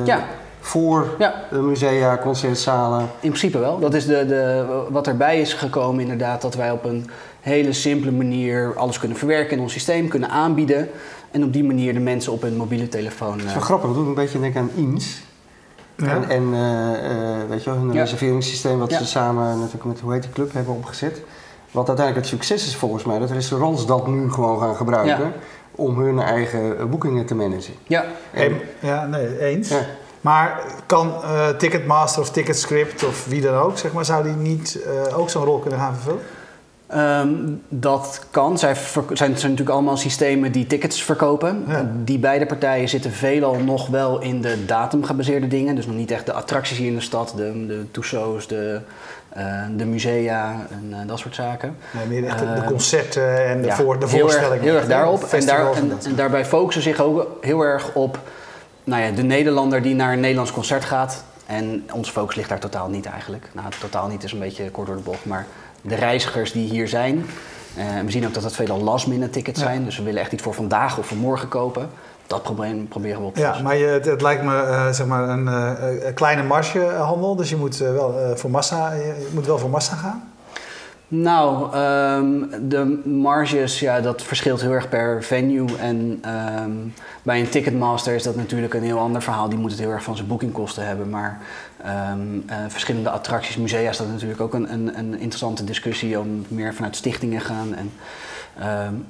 ja 0.04 0.24
voor 0.60 1.08
ja. 1.20 1.34
de 1.52 1.62
musea, 1.62 2.18
concertzalen? 2.18 3.02
In 3.02 3.30
principe 3.30 3.58
wel. 3.58 3.80
Dat 3.80 3.94
is 3.94 4.06
de, 4.06 4.26
de, 4.26 4.66
wat 4.90 5.08
erbij 5.08 5.42
is 5.42 5.54
gekomen 5.54 6.02
inderdaad, 6.02 6.42
dat 6.42 6.56
wij 6.56 6.72
op 6.72 6.86
een 6.86 7.10
hele 7.42 7.74
simpele 7.74 8.12
manier 8.12 8.74
alles 8.76 9.00
kunnen 9.00 9.18
verwerken 9.18 9.58
in 9.58 9.64
ons 9.64 9.74
systeem, 9.74 10.08
kunnen 10.08 10.30
aanbieden. 10.30 10.90
En 11.32 11.44
op 11.44 11.54
die 11.54 11.64
manier 11.64 11.94
de 11.94 12.00
mensen 12.00 12.32
op 12.32 12.42
hun 12.42 12.58
mobiele 12.58 12.88
telefoon... 12.88 13.38
Dat 13.38 13.46
is 13.46 13.46
wel 13.46 13.56
uh, 13.56 13.62
grappig, 13.62 13.88
dat 13.88 13.98
doet 13.98 14.08
een 14.08 14.14
beetje 14.14 14.40
denken 14.40 14.62
aan 14.62 14.72
INS. 14.76 15.22
Ja. 15.96 16.08
En, 16.08 16.30
en 16.30 16.44
uh, 16.44 17.50
weet 17.50 17.64
je 17.64 17.70
wel, 17.70 17.80
hun 17.80 17.92
reserveringssysteem 17.92 18.80
wat 18.80 18.94
ze 18.94 19.06
samen 19.06 19.58
natuurlijk 19.58 19.86
met 19.86 20.00
hoe 20.00 20.14
heet 20.14 20.22
die 20.22 20.32
club 20.32 20.54
hebben 20.54 20.74
opgezet. 20.74 21.22
Wat 21.72 21.88
uiteindelijk 21.88 22.28
het 22.28 22.36
succes 22.36 22.66
is 22.66 22.76
volgens 22.76 23.04
mij, 23.04 23.20
dat 23.20 23.32
restaurants 23.32 23.86
dat 23.86 24.08
nu 24.08 24.32
gewoon 24.32 24.60
gaan 24.60 24.76
gebruiken 24.76 25.34
om 25.72 26.00
hun 26.00 26.20
eigen 26.20 26.90
boekingen 26.90 27.26
te 27.26 27.36
managen. 27.36 27.74
Ja, 27.88 28.06
en, 28.34 28.60
ja 28.80 29.06
nee, 29.06 29.40
eens. 29.40 29.74
Maar 30.22 30.62
kan 30.86 31.14
uh, 31.24 31.48
Ticketmaster 31.48 32.22
of 32.22 32.32
Ticketscript 32.32 33.04
of 33.04 33.26
wie 33.26 33.42
dan 33.42 33.56
ook, 33.56 33.78
zeg 33.78 33.92
maar, 33.92 34.06
zou 34.06 34.24
die 34.24 34.36
niet 34.36 34.80
uh, 34.86 35.18
ook 35.18 35.30
zo'n 35.30 35.44
rol 35.44 35.60
kunnen 35.60 35.80
gaan 35.80 35.94
vervullen? 35.96 36.22
Um, 36.96 37.62
dat 37.68 38.26
kan. 38.32 38.58
Zij 38.58 38.76
zijn, 38.76 39.16
zijn 39.18 39.32
natuurlijk 39.32 39.70
allemaal 39.70 39.98
systemen 39.98 40.52
die 40.52 40.68
tickets 40.68 41.04
verkopen. 41.04 41.64
Ja. 41.68 41.92
Die 42.04 42.20
beide 42.20 42.46
partijen 42.46 42.90
zitten 42.90 43.12
veelal 43.12 43.56
nog 43.56 43.88
wel 43.88 44.22
in 44.22 44.42
de 44.42 44.66
datumgebaseerde 44.66 45.48
dingen. 45.48 45.76
Dus 45.76 45.86
nog 45.86 45.96
niet 45.96 46.12
echt 46.12 46.26
de 46.26 46.34
attracties 46.34 46.78
hier 46.78 46.88
in 46.88 46.96
de 46.96 47.02
stad, 47.02 47.34
de, 47.36 47.66
de 47.68 47.86
de, 48.48 48.82
uh, 49.38 49.64
de 49.76 49.86
musea 49.86 50.68
en 50.70 51.08
dat 51.08 51.20
soort 51.20 51.36
zaken. 51.36 51.78
Nee, 51.92 52.06
meer 52.22 52.30
echt 52.30 52.40
de 52.40 52.64
concerten 52.66 53.48
en 53.48 53.62
de, 53.62 53.68
ja, 53.68 53.76
voor, 53.76 54.00
de 54.00 54.08
voorstellingen. 54.08 54.64
Heel 54.64 54.76
erg, 54.76 54.88
heel 54.88 54.96
erg 54.96 55.10
daarop. 55.10 55.24
En, 55.24 55.46
daar, 55.46 55.74
en, 55.74 55.92
en, 56.06 56.16
daarbij 56.16 56.46
focussen 56.46 56.84
zich 56.84 57.00
ook 57.00 57.28
heel 57.42 57.62
erg 57.62 57.94
op 57.94 58.20
nou 58.90 59.04
ja, 59.04 59.12
de 59.12 59.24
Nederlander 59.24 59.82
die 59.82 59.96
naar 59.96 60.14
een 60.14 60.20
Nederlands 60.20 60.52
concert 60.52 60.86
gaat. 60.86 61.24
En 61.46 61.90
onze 61.94 62.12
focus 62.12 62.36
ligt 62.36 62.50
daar 62.50 62.60
totaal 62.60 62.90
niet 62.90 63.06
eigenlijk. 63.06 63.50
Nou, 63.54 63.68
totaal 63.80 64.08
niet 64.08 64.24
is 64.24 64.32
een 64.32 64.40
beetje 64.40 64.72
kort 64.72 64.88
door 64.88 64.96
de 64.96 65.02
bocht. 65.02 65.26
Maar 65.26 65.46
de 65.82 65.96
reizigers 65.96 66.52
die 66.52 66.70
hier 66.70 66.88
zijn. 66.88 67.26
Uh, 67.78 67.84
we 68.06 68.12
zien 68.12 68.26
ook 68.26 68.34
dat 68.34 68.44
het 68.44 68.56
veelal 68.56 68.80
last 68.80 69.08
minute 69.08 69.30
tickets 69.30 69.60
zijn. 69.60 69.84
Dus 69.84 69.98
we 69.98 70.04
willen 70.04 70.22
echt 70.22 70.32
iets 70.32 70.44
voor 70.44 70.54
vandaag 70.54 70.98
of 70.98 71.06
voor 71.06 71.18
morgen 71.18 71.48
kopen. 71.48 71.90
Dat 72.28 72.44
probleem 72.44 72.88
proberen 72.88 73.22
we 73.22 73.28
op 73.28 73.36
te 73.36 73.42
lossen. 73.42 73.58
Ja, 73.58 73.64
maar 73.64 73.78
je, 73.78 73.86
het, 74.10 74.22
lijkt 74.22 74.44
me 74.44 74.52
uh, 74.52 74.90
zeg 74.90 75.08
maar 75.08 75.30
een, 75.30 75.46
uh, 75.46 76.14
kleine 76.14 76.44
margehandel. 76.44 77.36
Dus 77.36 77.50
je 77.50 77.56
moet, 77.56 77.78
wel, 77.78 78.34
voor 78.36 78.50
massa, 78.50 78.94
je 78.94 79.30
moet 79.34 79.46
wel 79.46 79.58
voor 79.58 79.70
massa 79.70 79.96
gaan. 79.96 80.29
Nou, 81.12 81.76
um, 81.78 82.50
de 82.70 83.02
marges, 83.06 83.80
ja, 83.80 84.02
dat 84.02 84.22
verschilt 84.22 84.62
heel 84.62 84.72
erg 84.72 84.90
per 84.90 85.24
venue. 85.24 85.78
En 85.78 86.24
um, 86.64 86.94
bij 87.24 87.40
een 87.40 87.50
Ticketmaster 87.50 88.16
is 88.16 88.24
dat 88.24 88.36
natuurlijk 88.36 88.74
een 88.74 88.84
heel 88.84 89.00
ander 89.00 89.22
verhaal. 89.22 89.50
Die 89.50 89.60
moet 89.60 89.72
het 89.72 89.80
heel 89.80 89.92
erg 89.92 90.04
van 90.04 90.16
zijn 90.16 90.28
boekingkosten 90.28 90.88
hebben. 90.88 91.10
Maar 91.10 91.40
um, 92.12 92.44
uh, 92.50 92.56
verschillende 92.68 93.10
attracties, 93.10 93.58
musea 93.58 93.90
is 93.90 93.98
dat 93.98 94.08
natuurlijk 94.08 94.42
ook 94.42 94.54
een, 94.54 94.74
een, 94.74 94.98
een, 94.98 95.20
interessante 95.20 95.64
discussie 95.64 96.20
om 96.20 96.46
meer 96.48 96.74
vanuit 96.74 96.96
stichtingen 96.96 97.42
gaan. 97.42 97.76
En, 97.76 97.92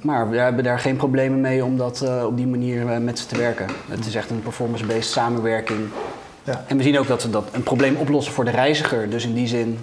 maar 0.01 0.29
we 0.29 0.37
hebben 0.37 0.63
daar 0.63 0.79
geen 0.79 0.95
problemen 0.95 1.41
mee 1.41 1.65
om 1.65 1.77
dat 1.77 2.01
uh, 2.03 2.25
op 2.25 2.37
die 2.37 2.47
manier 2.47 2.81
uh, 2.81 2.97
met 2.97 3.19
ze 3.19 3.25
te 3.25 3.37
werken. 3.37 3.67
Het 3.89 4.05
is 4.05 4.15
echt 4.15 4.29
een 4.29 4.41
performance-based 4.41 5.11
samenwerking. 5.11 5.79
Ja. 6.43 6.63
En 6.67 6.77
we 6.77 6.83
zien 6.83 6.99
ook 6.99 7.07
dat 7.07 7.21
ze 7.21 7.29
dat 7.29 7.47
een 7.51 7.63
probleem 7.63 7.95
oplossen 7.95 8.33
voor 8.33 8.45
de 8.45 8.51
reiziger. 8.51 9.09
Dus 9.09 9.25
in 9.25 9.33
die 9.33 9.47
zin 9.47 9.79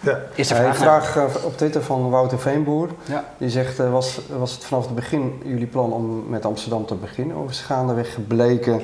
ja. 0.00 0.18
Is 0.34 0.48
de 0.48 0.54
vraag, 0.54 0.76
vraag 0.76 1.16
uh, 1.16 1.24
op 1.44 1.56
Twitter 1.56 1.82
van 1.82 2.10
Wouter 2.10 2.38
Veenboer. 2.38 2.88
Ja. 3.04 3.24
Die 3.38 3.50
zegt, 3.50 3.80
uh, 3.80 3.90
was, 3.90 4.20
was 4.38 4.52
het 4.52 4.64
vanaf 4.64 4.84
het 4.84 4.94
begin 4.94 5.42
jullie 5.44 5.66
plan 5.66 5.92
om 5.92 6.28
met 6.28 6.44
Amsterdam 6.44 6.86
te 6.86 6.94
beginnen? 6.94 7.36
Of 7.36 7.50
is 7.50 7.60
gaandeweg 7.60 8.14
gebleken 8.14 8.80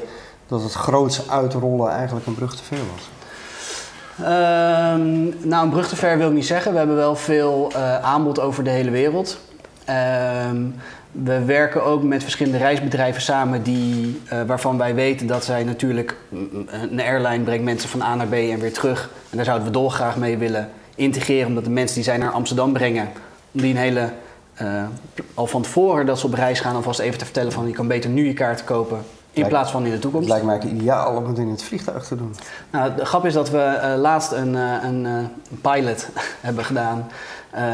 dat 0.47 0.63
het 0.63 0.73
groots 0.73 1.31
uitrollen 1.31 1.91
eigenlijk 1.91 2.27
een 2.27 2.35
brug 2.35 2.57
te 2.57 2.65
ver 2.65 2.79
was? 2.95 3.11
Um, 4.21 5.35
nou, 5.49 5.65
een 5.65 5.71
brug 5.71 5.89
te 5.89 5.97
ver 5.97 6.19
wil 6.19 6.29
ik 6.29 6.35
niet 6.35 6.47
zeggen. 6.47 6.73
We 6.73 6.79
hebben 6.79 6.97
wel 6.97 7.17
veel 7.17 7.71
uh, 7.73 7.99
aanbod 7.99 8.41
over 8.41 8.65
de 8.65 8.71
hele 8.71 8.91
wereld. 8.91 9.39
Um, 10.49 10.75
we 11.13 11.45
werken 11.45 11.85
ook 11.85 12.03
met 12.03 12.23
verschillende 12.23 12.59
reisbedrijven 12.59 13.23
samen 13.23 13.63
die, 13.63 14.23
uh, 14.33 14.43
waarvan 14.47 14.79
wij 14.79 14.95
weten 14.95 15.27
dat 15.27 15.45
zij 15.45 15.65
natuurlijk... 15.65 16.17
Een 16.71 17.01
airline 17.01 17.45
brengt 17.45 17.65
mensen 17.65 17.89
van 17.89 18.03
A 18.03 18.15
naar 18.15 18.27
B 18.27 18.33
en 18.33 18.59
weer 18.59 18.73
terug. 18.73 19.11
En 19.31 19.37
daar 19.37 19.45
zouden 19.45 19.67
we 19.67 19.73
dolgraag 19.73 20.17
mee 20.17 20.39
willen 20.39 20.71
integreren. 20.97 21.47
Omdat 21.47 21.65
de 21.65 21.71
mensen 21.71 21.95
die 21.95 22.05
zij 22.05 22.17
naar 22.17 22.31
Amsterdam 22.31 22.73
brengen, 22.73 23.09
om 23.53 23.61
die 23.61 23.71
een 23.71 23.81
hele, 23.81 24.11
uh, 24.63 24.83
al 25.35 25.47
van 25.47 25.63
tevoren 25.63 26.07
dat 26.07 26.19
ze 26.19 26.27
op 26.27 26.35
reis 26.35 26.61
gaan, 26.61 26.75
alvast 26.75 27.01
even 27.01 27.19
te 27.19 27.25
vertellen 27.25 27.53
van 27.53 27.67
je 27.67 27.73
kan 27.73 27.89
beter 27.89 28.11
nu 28.11 28.27
je 28.27 28.33
kaart 28.33 28.65
kopen 28.65 28.99
in 29.33 29.49
plaats 29.49 29.71
van 29.71 29.85
in 29.85 29.91
de 29.91 29.99
toekomst. 29.99 30.29
Het 30.33 30.43
lijkt 30.43 30.65
mij 30.65 30.71
ideaal 30.71 31.17
om 31.17 31.27
het 31.27 31.39
in 31.39 31.49
het 31.49 31.63
vliegtuig 31.63 32.07
te 32.07 32.17
doen. 32.17 32.35
Nou, 32.71 32.95
de 32.95 33.05
grap 33.05 33.25
is 33.25 33.33
dat 33.33 33.51
we 33.51 33.79
uh, 33.83 34.01
laatst 34.01 34.33
een, 34.33 34.55
uh, 34.55 34.73
een, 34.83 35.05
een, 35.05 35.31
pilot 35.61 36.09
hebben 36.41 36.65
gedaan 36.65 37.07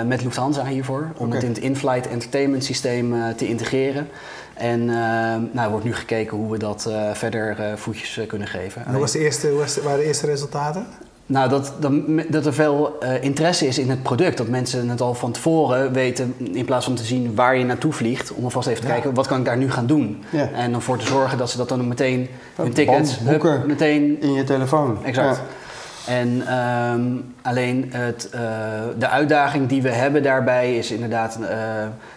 met 0.06 0.22
Lufthansa 0.22 0.64
hiervoor. 0.64 1.08
Om 1.16 1.26
okay. 1.26 1.38
het 1.38 1.44
in 1.44 1.54
het 1.54 1.62
in-flight 1.62 2.06
entertainment 2.06 2.64
systeem 2.64 3.14
te 3.36 3.48
integreren. 3.48 4.08
En 4.54 4.84
nou, 4.84 5.50
er 5.54 5.70
wordt 5.70 5.84
nu 5.84 5.94
gekeken 5.94 6.36
hoe 6.36 6.50
we 6.50 6.58
dat 6.58 6.90
verder 7.12 7.78
voetjes 7.78 8.26
kunnen 8.26 8.48
geven. 8.48 8.84
En 8.84 8.90
hoe, 8.90 9.00
was 9.00 9.12
de 9.12 9.18
eerste, 9.18 9.48
hoe 9.48 9.58
was 9.58 9.74
de, 9.74 9.82
waren 9.82 9.98
de 9.98 10.04
eerste 10.04 10.26
resultaten? 10.26 10.86
Nou, 11.26 11.48
dat, 11.48 11.72
dat, 11.80 11.92
dat 12.28 12.46
er 12.46 12.54
veel 12.54 12.98
uh, 13.02 13.22
interesse 13.22 13.66
is 13.66 13.78
in 13.78 13.90
het 13.90 14.02
product. 14.02 14.36
Dat 14.36 14.48
mensen 14.48 14.88
het 14.88 15.00
al 15.00 15.14
van 15.14 15.32
tevoren 15.32 15.92
weten, 15.92 16.34
in 16.52 16.64
plaats 16.64 16.84
van 16.84 16.94
te 16.94 17.04
zien 17.04 17.34
waar 17.34 17.56
je 17.56 17.64
naartoe 17.64 17.92
vliegt, 17.92 18.32
om 18.32 18.44
alvast 18.44 18.68
even 18.68 18.80
te 18.80 18.86
kijken, 18.86 19.14
wat 19.14 19.26
kan 19.26 19.38
ik 19.38 19.44
daar 19.44 19.56
nu 19.56 19.70
gaan 19.70 19.86
doen? 19.86 20.24
Ja. 20.30 20.48
En 20.54 20.74
ervoor 20.74 20.98
te 20.98 21.06
zorgen 21.06 21.38
dat 21.38 21.50
ze 21.50 21.56
dat 21.56 21.68
dan 21.68 21.88
meteen, 21.88 22.28
hun 22.54 22.72
tickets, 22.72 23.18
boeken 23.18 23.66
meteen... 23.66 24.20
In 24.20 24.32
je 24.32 24.44
telefoon. 24.44 25.04
Exact. 25.04 25.40
En 26.06 26.54
um, 26.58 27.34
alleen 27.42 27.88
het, 27.92 28.30
uh, 28.34 28.40
de 28.98 29.08
uitdaging 29.08 29.68
die 29.68 29.82
we 29.82 29.90
hebben 29.90 30.22
daarbij 30.22 30.76
is 30.76 30.90
inderdaad 30.90 31.38
uh, 31.40 31.48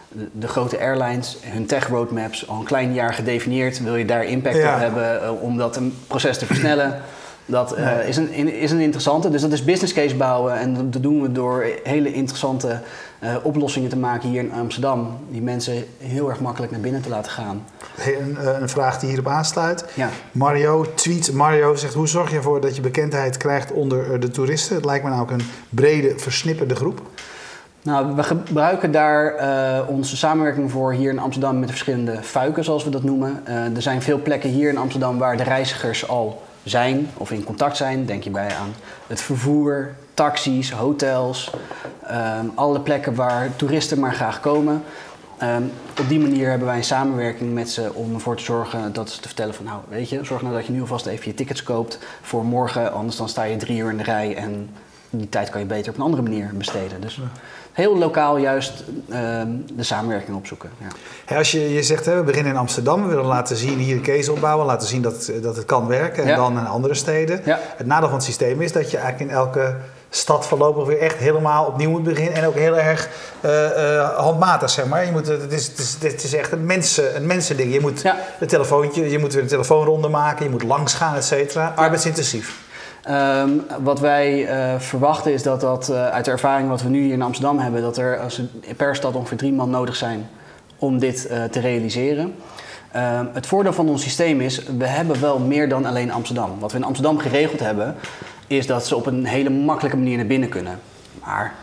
de, 0.09 0.27
de, 0.31 0.47
grote 0.47 0.79
airlines, 0.79 1.37
hun 1.43 1.65
tech 1.65 1.87
roadmaps, 1.87 2.47
al 2.47 2.59
een 2.59 2.63
klein 2.63 2.93
jaar 2.93 3.13
gedefinieerd. 3.13 3.83
Wil 3.83 3.95
je 3.95 4.05
daar 4.05 4.25
impact 4.25 4.55
op 4.55 4.77
hebben 4.77 5.41
om 5.41 5.57
dat 5.57 5.75
een 5.75 5.93
proces 6.07 6.37
te 6.37 6.45
versnellen? 6.45 7.01
Dat 7.45 7.77
uh, 7.77 8.07
is, 8.07 8.17
een, 8.17 8.53
is 8.53 8.71
een 8.71 8.79
interessante. 8.79 9.29
Dus 9.29 9.41
dat 9.41 9.51
is 9.51 9.63
business 9.63 9.93
case 9.93 10.15
bouwen. 10.15 10.59
En 10.59 10.91
dat 10.91 11.03
doen 11.03 11.21
we 11.21 11.31
door 11.31 11.65
hele 11.83 12.13
interessante 12.13 12.79
uh, 13.23 13.35
oplossingen 13.43 13.89
te 13.89 13.97
maken 13.97 14.29
hier 14.29 14.39
in 14.39 14.51
Amsterdam. 14.51 15.17
Die 15.29 15.41
mensen 15.41 15.85
heel 15.97 16.29
erg 16.29 16.39
makkelijk 16.39 16.71
naar 16.71 16.81
binnen 16.81 17.01
te 17.01 17.09
laten 17.09 17.31
gaan. 17.31 17.65
Een, 18.05 18.37
eh, 18.37 18.59
een 18.59 18.69
vraag 18.69 18.99
die 18.99 19.09
hierop 19.09 19.27
aansluit. 19.27 19.85
Ja. 19.93 20.09
Mario 20.31 20.85
tweet. 20.95 21.33
Mario 21.33 21.75
zegt: 21.75 21.93
Hoe 21.93 22.07
zorg 22.07 22.29
je 22.29 22.35
ervoor 22.35 22.61
dat 22.61 22.75
je 22.75 22.81
bekendheid 22.81 23.37
krijgt 23.37 23.71
onder 23.71 24.19
de 24.19 24.29
toeristen? 24.29 24.75
Het 24.75 24.85
lijkt 24.85 25.03
me 25.03 25.09
nou 25.09 25.21
ook 25.21 25.31
een 25.31 25.47
brede, 25.69 26.13
versnipperde 26.17 26.75
groep. 26.75 27.01
Nou, 27.81 28.15
we 28.15 28.23
gebruiken 28.23 28.91
daar 28.91 29.35
uh, 29.35 29.89
onze 29.89 30.17
samenwerking 30.17 30.71
voor 30.71 30.93
hier 30.93 31.11
in 31.11 31.19
Amsterdam 31.19 31.59
met 31.59 31.69
verschillende 31.69 32.19
fuiken, 32.23 32.63
zoals 32.63 32.83
we 32.83 32.89
dat 32.89 33.03
noemen. 33.03 33.43
Uh, 33.47 33.75
er 33.75 33.81
zijn 33.81 34.01
veel 34.01 34.21
plekken 34.21 34.49
hier 34.49 34.69
in 34.69 34.77
Amsterdam 34.77 35.17
waar 35.17 35.37
de 35.37 35.43
reizigers 35.43 36.07
al 36.07 36.41
zijn 36.65 37.09
of 37.17 37.31
in 37.31 37.43
contact 37.43 37.77
zijn. 37.77 38.05
Denk 38.05 38.23
je 38.23 38.29
bij 38.29 38.55
aan 38.55 38.73
het 39.07 39.21
vervoer, 39.21 39.95
taxis, 40.13 40.71
hotels, 40.71 41.51
um, 42.11 42.51
alle 42.55 42.79
plekken 42.79 43.15
waar 43.15 43.55
toeristen 43.55 43.99
maar 43.99 44.13
graag 44.13 44.39
komen. 44.39 44.83
Um, 45.43 45.71
op 45.99 46.09
die 46.09 46.19
manier 46.19 46.49
hebben 46.49 46.67
wij 46.67 46.77
een 46.77 46.83
samenwerking 46.83 47.53
met 47.53 47.69
ze 47.69 47.93
om 47.93 48.13
ervoor 48.13 48.35
te 48.35 48.43
zorgen 48.43 48.93
dat 48.93 49.09
ze 49.09 49.19
te 49.19 49.27
vertellen 49.27 49.53
van 49.53 49.65
nou 49.65 49.79
weet 49.89 50.09
je, 50.09 50.23
zorg 50.23 50.41
nou 50.41 50.53
dat 50.53 50.65
je 50.65 50.71
nu 50.71 50.81
alvast 50.81 51.05
even 51.05 51.25
je 51.25 51.33
tickets 51.33 51.63
koopt 51.63 51.99
voor 52.21 52.45
morgen, 52.45 52.93
anders 52.93 53.17
dan 53.17 53.29
sta 53.29 53.43
je 53.43 53.57
drie 53.57 53.77
uur 53.77 53.89
in 53.89 53.97
de 53.97 54.03
rij 54.03 54.35
en 54.35 54.69
die 55.09 55.29
tijd 55.29 55.49
kan 55.49 55.59
je 55.59 55.65
beter 55.65 55.91
op 55.91 55.97
een 55.97 56.03
andere 56.03 56.23
manier 56.23 56.49
besteden. 56.53 57.01
Dus 57.01 57.21
heel 57.71 57.97
lokaal 57.97 58.37
juist 58.37 58.83
uh, 59.07 59.17
de 59.73 59.83
samenwerking 59.83 60.37
opzoeken. 60.37 60.69
Ja. 61.27 61.37
als 61.37 61.51
je, 61.51 61.73
je 61.73 61.83
zegt, 61.83 62.05
hè, 62.05 62.15
we 62.15 62.23
beginnen 62.23 62.51
in 62.51 62.57
Amsterdam, 62.57 63.01
we 63.01 63.07
willen 63.07 63.25
laten 63.25 63.57
zien 63.57 63.79
hier 63.79 63.95
een 63.95 64.01
case 64.01 64.31
opbouwen, 64.31 64.65
laten 64.65 64.87
zien 64.87 65.01
dat, 65.01 65.31
dat 65.41 65.55
het 65.55 65.65
kan 65.65 65.87
werken 65.87 66.23
en 66.23 66.35
dan 66.35 66.57
in 66.57 66.65
andere 66.65 66.93
steden. 66.93 67.41
Het 67.77 67.87
nadeel 67.87 68.07
van 68.07 68.17
het 68.17 68.25
systeem 68.25 68.61
is 68.61 68.71
dat 68.71 68.91
je 68.91 68.97
eigenlijk 68.97 69.31
in 69.31 69.37
elke 69.37 69.75
stad 70.09 70.47
voorlopig 70.47 70.85
weer 70.85 70.99
echt 70.99 71.17
helemaal 71.17 71.65
opnieuw 71.65 71.89
moet 71.89 72.03
beginnen. 72.03 72.33
En 72.33 72.47
ook 72.47 72.55
heel 72.55 72.77
erg 72.77 73.09
uh, 73.45 73.51
uh, 73.51 74.09
handmatig, 74.17 74.69
zeg 74.69 74.85
maar. 74.85 75.05
Je 75.05 75.11
moet, 75.11 75.27
het, 75.27 75.51
is, 75.51 75.67
het, 75.67 75.79
is, 75.79 75.97
het 76.11 76.23
is 76.23 76.33
echt 76.33 76.51
een, 76.51 76.65
mensen, 76.65 77.15
een 77.15 77.25
mensending. 77.25 77.73
Je 77.73 77.79
moet 77.79 78.03
een 78.39 78.47
telefoontje, 78.47 79.09
je 79.09 79.19
moet 79.19 79.33
weer 79.33 79.41
een 79.41 79.47
telefoonronde 79.47 80.07
maken, 80.07 80.45
je 80.45 80.51
moet 80.51 80.63
langs 80.63 80.93
gaan, 80.93 81.15
et 81.15 81.25
cetera. 81.25 81.73
Arbeidsintensief. 81.75 82.63
Ehm, 83.05 83.49
wat 83.83 83.99
wij 83.99 84.49
uh, 84.49 84.79
verwachten 84.79 85.33
is 85.33 85.43
dat 85.43 85.61
dat 85.61 85.89
uh, 85.89 86.07
uit 86.07 86.25
de 86.25 86.31
ervaring 86.31 86.69
wat 86.69 86.81
we 86.81 86.89
nu 86.89 87.01
hier 87.01 87.13
in 87.13 87.21
Amsterdam 87.21 87.59
hebben, 87.59 87.81
dat 87.81 87.97
er 87.97 88.19
als 88.19 88.41
per 88.77 88.95
stad 88.95 89.15
ongeveer 89.15 89.37
drie 89.37 89.53
man 89.53 89.69
nodig 89.69 89.95
zijn 89.95 90.29
om 90.77 90.99
dit 90.99 91.27
uh, 91.31 91.43
te 91.43 91.59
realiseren. 91.59 92.35
Ehm, 92.91 93.25
het 93.33 93.47
voordeel 93.47 93.73
van 93.73 93.89
ons 93.89 94.01
systeem 94.01 94.41
is, 94.41 94.63
we 94.77 94.85
hebben 94.85 95.21
wel 95.21 95.39
meer 95.39 95.69
dan 95.69 95.85
alleen 95.85 96.11
Amsterdam. 96.11 96.59
Wat 96.59 96.71
we 96.71 96.77
in 96.77 96.83
Amsterdam 96.83 97.17
geregeld 97.17 97.59
hebben, 97.59 97.95
is 98.47 98.67
dat 98.67 98.87
ze 98.87 98.95
op 98.95 99.05
een 99.05 99.25
hele 99.25 99.49
makkelijke 99.49 99.97
manier 99.97 100.17
naar 100.17 100.25
binnen 100.25 100.49
kunnen. 100.49 100.79
Maar 101.23 101.53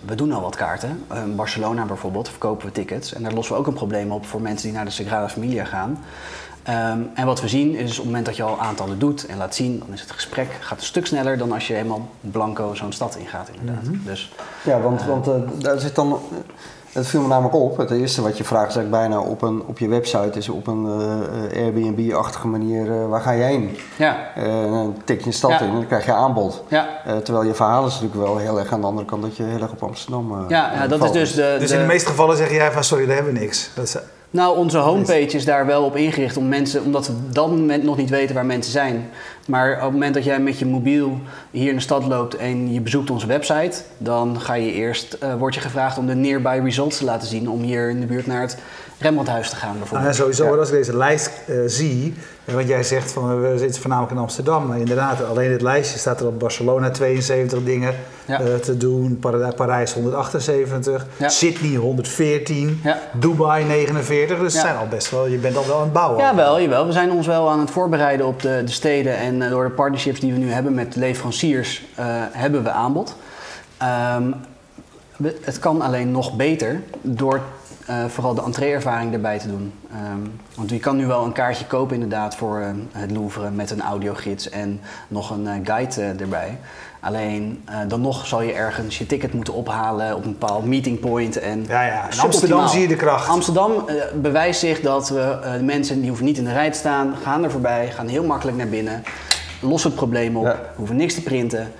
we 0.00 0.14
doen 0.14 0.32
al 0.32 0.40
wat 0.40 0.56
kaarten. 0.56 1.04
In 1.14 1.36
Barcelona 1.36 1.84
bijvoorbeeld 1.84 2.28
verkopen 2.28 2.66
we 2.66 2.72
tickets. 2.72 3.14
En 3.14 3.22
daar 3.22 3.32
lossen 3.32 3.54
we 3.54 3.60
ook 3.60 3.66
een 3.66 3.74
probleem 3.74 4.12
op 4.12 4.26
voor 4.26 4.40
mensen 4.40 4.66
die 4.66 4.76
naar 4.76 4.84
de 4.84 4.90
Sagrada 4.90 5.28
Familia 5.28 5.64
gaan. 5.64 6.04
Um, 6.68 7.10
en 7.14 7.26
wat 7.26 7.40
we 7.40 7.48
zien 7.48 7.74
is 7.76 7.90
op 7.90 7.96
het 7.96 8.04
moment 8.04 8.26
dat 8.26 8.36
je 8.36 8.42
al 8.42 8.60
aantallen 8.60 8.98
doet 8.98 9.26
en 9.26 9.36
laat 9.36 9.54
zien, 9.54 9.78
dan 9.78 9.92
is 9.92 10.00
het 10.00 10.10
gesprek 10.10 10.46
gaat 10.60 10.78
een 10.78 10.84
stuk 10.84 11.06
sneller 11.06 11.38
dan 11.38 11.52
als 11.52 11.66
je 11.66 11.74
helemaal 11.74 12.08
blanco 12.20 12.74
zo'n 12.74 12.92
stad 12.92 13.16
ingaat 13.16 13.48
inderdaad. 13.52 13.84
Mm 13.84 13.92
-hmm. 13.92 14.02
dus, 14.04 14.32
ja, 14.64 14.80
want, 14.80 15.00
uh, 15.00 15.06
want 15.06 15.26
uh, 15.26 15.34
daar 15.58 15.78
zit 15.78 15.94
dan, 15.94 16.18
het 16.92 17.06
viel 17.06 17.20
me 17.20 17.28
namelijk 17.28 17.54
op, 17.54 17.76
het 17.76 17.90
eerste 17.90 18.22
wat 18.22 18.38
je 18.38 18.44
vraagt 18.44 18.68
is 18.68 18.76
eigenlijk 18.76 19.08
bijna 19.08 19.22
op, 19.22 19.42
een, 19.42 19.62
op 19.66 19.78
je 19.78 19.88
website 19.88 20.38
is 20.38 20.48
op 20.48 20.66
een 20.66 20.84
uh, 20.84 21.62
Airbnb-achtige 21.64 22.48
manier, 22.48 23.08
waar 23.08 23.20
ga 23.20 23.36
jij 23.36 23.48
heen? 23.48 23.76
Ja. 23.96 24.16
dan 24.70 24.96
tik 25.04 25.20
je 25.20 25.26
een 25.26 25.32
stad 25.32 25.50
ja. 25.50 25.60
in 25.60 25.68
en 25.68 25.72
dan 25.72 25.86
krijg 25.86 26.04
je 26.04 26.12
aanbod. 26.12 26.64
Ja. 26.68 26.88
terwijl 27.22 27.46
je 27.46 27.54
verhaal 27.54 27.86
is 27.86 27.92
natuurlijk 28.00 28.22
wel 28.22 28.36
heel 28.36 28.58
erg 28.58 28.72
aan 28.72 28.80
de 28.80 28.86
andere 28.86 29.06
kant 29.06 29.22
dat 29.22 29.36
je 29.36 29.42
heel 29.42 29.60
erg 29.60 29.72
op 29.72 29.82
Amsterdam 29.82 30.48
Ja, 30.48 30.72
ja 30.72 30.86
dat 30.86 30.98
valt. 30.98 31.14
is 31.14 31.20
dus 31.20 31.34
de, 31.34 31.56
Dus 31.58 31.68
de, 31.68 31.74
in 31.74 31.80
de 31.80 31.86
meeste 31.86 32.08
gevallen 32.08 32.36
zeg 32.36 32.50
jij 32.50 32.72
van 32.72 32.84
sorry, 32.84 33.06
daar 33.06 33.14
hebben 33.14 33.32
we 33.34 33.40
niks. 33.40 33.70
Dat 33.74 33.84
is, 33.84 33.96
nou, 34.32 34.56
onze 34.56 34.78
homepage 34.78 35.36
is 35.36 35.44
daar 35.44 35.66
wel 35.66 35.84
op 35.84 35.96
ingericht 35.96 36.36
om 36.36 36.48
mensen, 36.48 36.84
omdat 36.84 37.06
we 37.06 37.12
op 37.12 37.34
dat 37.34 37.50
moment 37.50 37.82
nog 37.82 37.96
niet 37.96 38.10
weten 38.10 38.34
waar 38.34 38.46
mensen 38.46 38.72
zijn. 38.72 39.10
Maar 39.46 39.76
op 39.76 39.82
het 39.82 39.92
moment 39.92 40.14
dat 40.14 40.24
jij 40.24 40.40
met 40.40 40.58
je 40.58 40.66
mobiel 40.66 41.18
hier 41.50 41.68
in 41.68 41.74
de 41.74 41.82
stad 41.82 42.04
loopt 42.04 42.36
en 42.36 42.72
je 42.72 42.80
bezoekt 42.80 43.10
onze 43.10 43.26
website, 43.26 43.82
dan 43.98 44.40
ga 44.40 44.54
je 44.54 44.72
eerst, 44.72 45.16
uh, 45.22 45.34
word 45.34 45.54
je 45.54 45.60
gevraagd 45.60 45.98
om 45.98 46.06
de 46.06 46.14
nearby 46.14 46.60
results 46.62 46.96
te 46.96 47.04
laten 47.04 47.28
zien. 47.28 47.50
Om 47.50 47.60
hier 47.60 47.90
in 47.90 48.00
de 48.00 48.06
buurt 48.06 48.26
naar 48.26 48.40
het 48.40 48.58
Rembrandthuis 49.02 49.50
te 49.50 49.56
gaan 49.56 49.78
bijvoorbeeld. 49.78 50.10
Ah, 50.10 50.16
sowieso, 50.16 50.44
ja. 50.44 50.56
als 50.56 50.68
ik 50.68 50.74
deze 50.74 50.96
lijst 50.96 51.30
uh, 51.46 51.56
zie, 51.66 52.14
want 52.44 52.68
jij 52.68 52.82
zegt 52.82 53.12
van 53.12 53.40
we 53.40 53.58
zitten 53.58 53.80
voornamelijk 53.80 54.12
in 54.12 54.18
Amsterdam. 54.18 54.66
Maar 54.66 54.78
inderdaad, 54.78 55.24
alleen 55.24 55.48
dit 55.48 55.62
lijstje 55.62 55.98
staat 55.98 56.20
er 56.20 56.26
op 56.26 56.38
Barcelona 56.38 56.90
72 56.90 57.64
dingen 57.64 57.94
ja. 58.24 58.40
uh, 58.40 58.54
te 58.54 58.76
doen. 58.76 59.22
Parijs 59.56 59.92
178, 59.92 61.06
ja. 61.16 61.28
Sydney 61.28 61.76
114, 61.76 62.80
ja. 62.84 62.98
Dubai 63.12 63.64
49. 63.64 64.38
Dus 64.38 64.60
zijn 64.60 64.76
al 64.76 64.88
best 64.88 65.10
wel, 65.10 65.26
je 65.26 65.38
bent 65.38 65.56
al 65.56 65.66
wel 65.66 65.76
aan 65.76 65.82
het 65.82 65.92
bouwen. 65.92 66.18
Ja, 66.18 66.34
wel, 66.34 66.60
jawel. 66.60 66.86
We 66.86 66.92
zijn 66.92 67.10
ons 67.10 67.26
wel 67.26 67.50
aan 67.50 67.60
het 67.60 67.70
voorbereiden 67.70 68.26
op 68.26 68.42
de, 68.42 68.62
de 68.64 68.72
steden. 68.72 69.16
En 69.16 69.40
uh, 69.40 69.50
door 69.50 69.64
de 69.64 69.70
partnerships 69.70 70.20
die 70.20 70.32
we 70.32 70.38
nu 70.38 70.50
hebben 70.50 70.74
met 70.74 70.96
leveranciers, 70.96 71.84
hebben 72.32 72.62
we 72.62 72.70
aanbod. 72.70 73.16
Um, 74.16 74.34
het 75.44 75.58
kan 75.58 75.82
alleen 75.82 76.10
nog 76.10 76.36
beter 76.36 76.82
door 77.00 77.40
uh, 77.90 78.04
vooral 78.04 78.34
de 78.34 78.42
entreeervaring 78.42 79.12
erbij 79.12 79.38
te 79.38 79.48
doen. 79.48 79.72
Um, 80.12 80.40
want 80.56 80.70
je 80.70 80.78
kan 80.78 80.96
nu 80.96 81.06
wel 81.06 81.24
een 81.24 81.32
kaartje 81.32 81.66
kopen 81.66 81.94
inderdaad 81.94 82.36
voor 82.36 82.60
uh, 82.60 82.66
het 82.92 83.10
Louvre 83.10 83.50
met 83.50 83.70
een 83.70 83.80
audiogids 83.80 84.50
en 84.50 84.80
nog 85.08 85.30
een 85.30 85.44
uh, 85.44 85.52
guide 85.64 86.14
erbij. 86.18 86.58
Alleen 87.00 87.64
dan 87.88 88.00
nog 88.00 88.26
zal 88.26 88.42
je 88.42 88.52
ergens 88.52 88.98
je 88.98 89.06
ticket 89.06 89.32
moeten 89.32 89.54
ophalen 89.54 90.16
op 90.16 90.24
een 90.24 90.36
bepaald 90.38 90.64
meeting 90.64 91.00
point. 91.00 91.38
En 91.38 91.64
ja, 91.68 91.82
ja. 91.82 92.10
In 92.10 92.20
Amsterdam 92.20 92.68
zie 92.68 92.80
je 92.80 92.88
de 92.88 92.96
kracht. 92.96 93.28
Amsterdam 93.28 93.84
bewijst 94.14 94.60
zich 94.60 94.80
dat 94.80 95.08
we 95.08 95.38
de 95.58 95.64
mensen 95.64 95.98
die 95.98 96.08
hoeven 96.08 96.26
niet 96.26 96.38
in 96.38 96.44
de 96.44 96.52
rij 96.52 96.70
te 96.70 96.78
staan, 96.78 97.14
gaan 97.22 97.44
er 97.44 97.50
voorbij, 97.50 97.90
gaan 97.90 98.08
heel 98.08 98.24
makkelijk 98.24 98.56
naar 98.56 98.68
binnen, 98.68 99.02
lossen 99.60 99.90
het 99.90 99.98
probleem 99.98 100.36
op, 100.36 100.44
ja. 100.44 100.60
hoeven 100.76 100.96
niks 100.96 101.14
te 101.14 101.22
printen. 101.22 101.72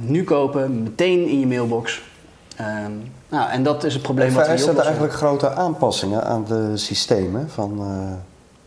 nu 0.00 0.24
kopen, 0.24 0.82
meteen 0.82 1.28
in 1.28 1.40
je 1.40 1.46
mailbox. 1.46 2.02
Um, 2.60 3.12
nou, 3.28 3.50
en 3.50 3.62
dat 3.62 3.84
is 3.84 3.94
het 3.94 4.02
probleem 4.02 4.32
wat 4.34 4.46
we 4.46 4.52
Is 4.52 4.66
er 4.66 4.78
eigenlijk 4.78 5.12
grote 5.12 5.54
aanpassingen 5.54 6.24
aan 6.24 6.44
de 6.44 6.76
systemen 6.76 7.50
van, 7.50 7.72
uh, 7.78 8.12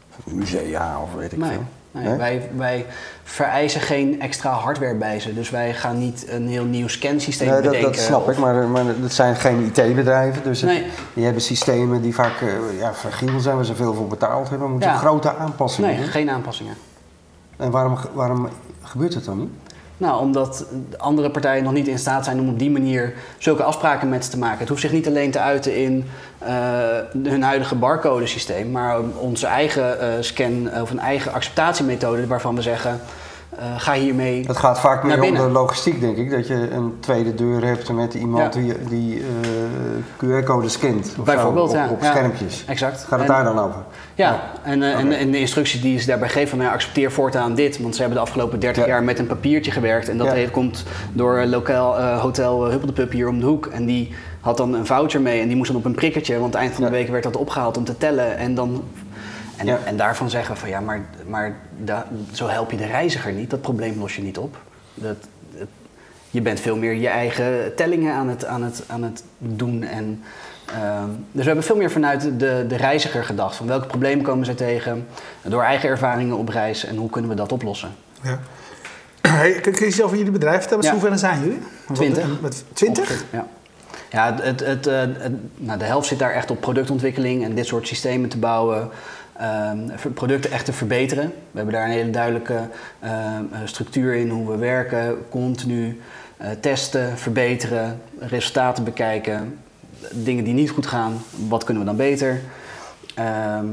van 0.09 0.35
musea 0.35 1.00
of 1.01 1.13
weet 1.17 1.31
ik 1.31 1.38
nee, 1.38 1.50
veel? 1.50 1.63
Nee, 1.91 2.03
nee? 2.03 2.17
Wij, 2.17 2.50
wij 2.55 2.85
vereisen 3.23 3.81
geen 3.81 4.21
extra 4.21 4.51
hardware 4.51 4.95
bij 4.95 5.19
ze. 5.19 5.33
Dus 5.33 5.50
wij 5.50 5.73
gaan 5.73 6.00
niet 6.00 6.25
een 6.29 6.47
heel 6.47 6.65
nieuw 6.65 6.88
scansysteem 6.88 7.47
nee, 7.47 7.62
dat, 7.62 7.65
bedenken. 7.65 7.91
Dat 7.91 8.01
snap 8.01 8.21
of... 8.27 8.31
ik, 8.31 8.38
maar, 8.38 8.67
maar 8.67 8.85
het 8.85 9.13
zijn 9.13 9.35
geen 9.35 9.71
IT-bedrijven. 9.75 10.43
Dus 10.43 10.62
het, 10.62 10.83
die 11.13 11.23
hebben 11.23 11.41
systemen 11.41 12.01
die 12.01 12.13
vaak 12.13 12.41
uh, 12.41 12.79
ja, 12.79 12.93
fragiel 12.93 13.39
zijn, 13.39 13.55
waar 13.55 13.65
ze 13.65 13.75
veel 13.75 13.93
voor 13.93 14.07
betaald 14.07 14.50
hebben. 14.50 14.71
Moeten 14.71 14.89
Ja. 14.89 14.97
grote 14.97 15.35
aanpassingen 15.35 15.89
Nee, 15.89 16.00
doen. 16.00 16.07
geen 16.07 16.29
aanpassingen. 16.29 16.75
En 17.57 17.71
waarom, 17.71 17.97
waarom 18.13 18.50
gebeurt 18.81 19.13
het 19.13 19.25
dan 19.25 19.39
niet? 19.39 19.50
Nou, 20.03 20.19
omdat 20.19 20.65
andere 20.98 21.29
partijen 21.29 21.63
nog 21.63 21.74
niet 21.74 21.88
in 21.88 22.00
staat 22.00 22.25
zijn 22.25 22.39
om 22.39 22.50
op 22.50 22.60
die 22.60 22.72
manier 22.72 23.13
zulke 23.38 23.63
afspraken 23.63 24.10
met 24.10 24.25
ze 24.25 24.31
te 24.31 24.38
maken. 24.38 24.60
Het 24.60 24.69
hoeft 24.69 24.81
zich 24.81 24.91
niet 24.91 25.07
alleen 25.07 25.31
te 25.31 25.39
uiten 25.39 25.75
in 25.75 26.05
uh, 26.43 26.50
hun 27.24 27.43
huidige 27.43 27.75
barcode 27.75 28.27
systeem, 28.27 28.72
maar 28.72 29.00
onze 29.17 29.48
eigen 29.48 29.98
uh, 30.01 30.07
scan 30.19 30.69
of 30.81 30.91
een 30.91 31.00
eigen 31.00 31.33
acceptatiemethode 31.33 32.27
waarvan 32.27 32.55
we 32.55 32.62
zeggen. 32.62 33.00
Uh, 33.60 33.60
ga 33.77 33.93
hiermee. 33.93 34.43
Het 34.48 34.57
gaat 34.57 34.79
vaak 34.79 35.03
meer 35.03 35.22
om 35.22 35.36
de 35.36 35.41
logistiek, 35.41 36.00
denk 36.00 36.17
ik. 36.17 36.31
Dat 36.31 36.48
je 36.48 36.69
een 36.72 36.98
tweede 37.00 37.36
deur 37.36 37.65
hebt 37.65 37.91
met 37.91 38.13
iemand 38.13 38.53
Ja. 38.53 38.62
die, 38.62 38.74
die 38.89 39.24
QR-code 40.17 40.70
scant. 40.70 41.15
of 41.20 41.25
Bijvoorbeeld, 41.25 41.72
zo, 41.72 41.77
op, 41.89 42.03
schermpjes. 42.03 42.63
Exact. 42.67 43.00
Gaat 43.03 43.20
het 43.20 43.29
En- 43.29 43.36
daar 43.36 43.43
dan 43.43 43.60
over? 43.60 43.82
Ja, 44.15 44.41
en, 44.63 44.82
uh, 44.82 45.00
en, 45.00 45.05
Oké. 45.05 45.15
en 45.15 45.32
de 45.32 45.39
instructie 45.39 45.82
die 45.82 46.00
ze 46.00 46.05
daarbij 46.08 46.29
geven 46.29 46.50
van 46.50 46.58
nou, 46.58 46.72
accepteer 46.74 47.12
voortaan 47.12 47.55
dit. 47.55 47.79
Want 47.82 47.93
ze 47.96 48.01
hebben 48.01 48.17
de 48.20 48.25
afgelopen 48.25 48.60
30 48.60 48.84
Ja. 48.84 48.89
jaar 48.89 49.03
met 49.03 49.20
een 49.20 49.27
papiertje 49.27 49.72
gewerkt. 49.72 50.10
En 50.10 50.17
dat 50.17 50.32
heeft- 50.32 50.51
komt 50.51 50.84
door 51.13 51.38
een 51.38 51.50
lokaal 51.50 52.00
uh, 52.00 52.20
hotel 52.22 52.65
Huppel 52.70 52.88
de 52.88 52.93
Pup 52.93 53.12
hier 53.12 53.27
om 53.27 53.39
de 53.39 53.46
hoek. 53.46 53.65
En 53.65 53.86
die 53.86 54.13
had 54.39 54.58
dan 54.58 54.74
een 54.74 54.86
voucher 54.86 55.22
mee 55.22 55.41
en 55.41 55.48
die 55.48 55.55
moest 55.58 55.70
dan 55.72 55.79
op 55.79 55.86
een 55.86 55.96
prikkertje. 55.96 56.39
Want 56.39 56.55
eind 56.55 56.74
van 56.74 56.84
de 56.84 56.89
week 56.89 57.08
werd 57.08 57.24
dat 57.24 57.36
opgehaald 57.38 57.77
om 57.77 57.84
te 57.84 57.98
tellen. 57.98 58.38
En, 58.38 58.55
dan, 58.55 58.84
en, 59.58 59.65
Ja. 59.65 59.77
en 59.86 59.98
daarvan 59.98 60.29
zeggen 60.29 60.53
we 60.53 60.60
van 60.60 60.70
ja, 60.70 60.79
maar, 60.79 61.01
maar 61.27 61.55
da- 61.77 62.08
zo 62.32 62.48
help 62.48 62.72
je 62.72 62.77
de 62.77 62.86
reiziger 62.86 63.32
niet. 63.32 63.50
Dat 63.50 63.62
probleem 63.62 64.00
los 64.00 64.15
je 64.15 64.22
niet 64.22 64.38
op. 64.38 64.58
Dat, 64.93 65.15
je 66.33 66.41
bent 66.41 66.59
veel 66.59 66.75
meer 66.75 66.93
je 66.93 67.07
eigen 67.07 67.75
tellingen 67.75 68.13
aan 68.13 68.29
het, 68.29 68.45
aan 68.45 68.63
het, 68.63 68.83
aan 68.87 69.03
het 69.03 69.23
doen. 69.37 69.83
En, 69.83 70.23
ehm, 70.65 71.07
dus 71.31 71.41
we 71.41 71.43
hebben 71.43 71.63
veel 71.63 71.75
meer 71.75 71.91
vanuit 71.91 72.21
de, 72.21 72.65
de 72.67 72.75
reiziger 72.75 73.23
gedacht. 73.23 73.55
Van 73.55 73.67
welke 73.67 73.87
problemen 73.87 74.23
komen 74.25 74.45
ze 74.45 74.55
tegen 74.55 75.07
door 75.41 75.63
eigen 75.63 75.89
ervaringen 75.89 76.37
op 76.37 76.49
reis 76.49 76.85
en 76.85 76.95
hoe 76.95 77.09
kunnen 77.09 77.29
we 77.29 77.35
dat 77.35 77.51
oplossen? 77.51 77.89
Ja. 78.21 78.39
Hey, 79.27 79.51
kun 79.61 79.71
je 79.79 79.85
iets 79.85 80.01
over 80.01 80.17
jullie 80.17 80.31
bedrijf 80.31 80.59
vertellen? 80.59 80.83
Ja. 80.83 80.91
hoeveel 80.91 81.17
zijn 81.17 81.39
jullie? 81.39 81.59
20. 81.93 82.41
Met 82.41 82.63
20? 82.73 83.03
Ongeveer, 83.09 83.25
Ja. 83.31 83.47
Ja, 84.09 84.35
het, 84.41 84.59
het, 84.59 84.87
eh, 84.87 84.99
het- 84.99 85.31
nou, 85.57 85.79
de 85.79 85.85
helft 85.85 86.07
zit 86.07 86.19
daar 86.19 86.31
echt 86.33 86.51
op 86.51 86.61
productontwikkeling 86.61 87.43
en 87.43 87.55
dit 87.55 87.65
soort 87.65 87.87
systemen 87.87 88.29
te 88.29 88.37
bouwen. 88.37 88.89
ehm, 89.37 89.77
producten 90.13 90.51
echt 90.51 90.65
te 90.65 90.73
verbeteren. 90.73 91.25
We 91.25 91.57
hebben 91.57 91.73
daar 91.73 91.85
een 91.85 91.91
hele 91.91 92.09
duidelijke 92.09 92.59
ehm, 92.99 93.13
eh, 93.51 93.59
structuur 93.65 94.13
in 94.13 94.29
hoe 94.29 94.51
we 94.51 94.57
werken, 94.57 95.17
continu 95.29 95.87
eh, 95.87 95.93
testen, 96.59 97.17
verbeteren, 97.17 98.01
resultaten 98.19 98.83
bekijken, 98.83 99.59
dingen 100.11 100.43
die 100.43 100.53
niet 100.53 100.69
goed 100.69 100.87
gaan, 100.87 101.21
wat 101.47 101.63
kunnen 101.63 101.83
we 101.83 101.89
dan 101.89 101.97
beter? 101.97 102.41
Ehm, 103.15 103.65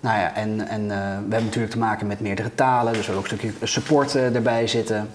nou 0.00 0.18
ja, 0.18 0.34
en, 0.34 0.68
en 0.68 0.80
eh, 0.82 0.96
we 0.98 1.30
hebben 1.30 1.44
natuurlijk 1.44 1.72
te 1.72 1.78
maken 1.78 2.06
met 2.06 2.20
meerdere 2.20 2.54
talen, 2.54 2.92
dus 2.92 3.06
we 3.06 3.12
hebben 3.12 3.24
ook 3.24 3.30
een 3.30 3.38
stukje 3.38 3.66
support 3.66 4.14
eh, 4.14 4.34
erbij 4.34 4.66
zitten. 4.66 5.08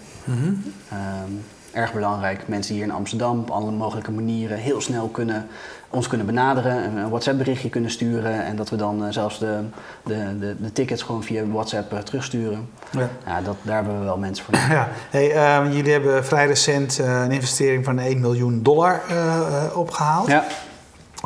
Ehm, 0.90 1.32
erg 1.72 1.94
belangrijk. 1.94 2.48
Mensen 2.48 2.76
hier 2.76 2.84
in 2.84 2.92
Amsterdam 2.92 3.40
op 3.40 3.50
alle 3.50 3.72
mogelijke 3.72 4.12
manieren 4.12 4.58
heel 4.58 4.82
snel 4.82 5.08
kunnen, 5.08 5.48
ons 5.92 6.08
kunnen 6.08 6.26
benaderen. 6.26 6.98
Een 6.98 7.10
WhatsApp 7.10 7.38
berichtje 7.38 7.70
kunnen 7.70 7.92
sturen. 7.92 8.46
En 8.46 8.56
dat 8.56 8.70
we 8.70 8.76
dan 8.76 9.06
eh, 9.06 9.12
zelfs 9.12 9.40
de, 9.40 9.60
de, 10.04 10.40
de, 10.40 10.56
de 10.62 10.72
tickets 10.72 11.02
gewoon 11.02 11.24
via 11.24 11.46
WhatsApp 11.48 11.94
eh, 11.94 12.00
terugsturen. 12.00 12.70
Ja. 12.92 13.10
Ja, 13.26 13.42
dat, 13.42 13.56
daar 13.62 13.76
hebben 13.76 14.00
we 14.00 14.06
wel 14.06 14.18
mensen 14.18 14.46
voor 14.46 14.54
nodig. 14.54 14.70
Ja, 14.78 14.90
hey, 15.10 15.32
ehm, 15.32 15.72
jullie 15.72 15.92
hebben 15.92 16.26
vrij 16.26 16.48
recent 16.48 17.00
eh, 17.00 17.22
een 17.22 17.32
investering 17.32 17.86
van 17.86 18.00
1 18.00 18.20
miljoen 18.20 18.64
dollar 18.64 19.02
eh, 19.10 19.38
eh, 19.38 19.78
opgehaald. 19.78 20.28
Ja. 20.28 20.46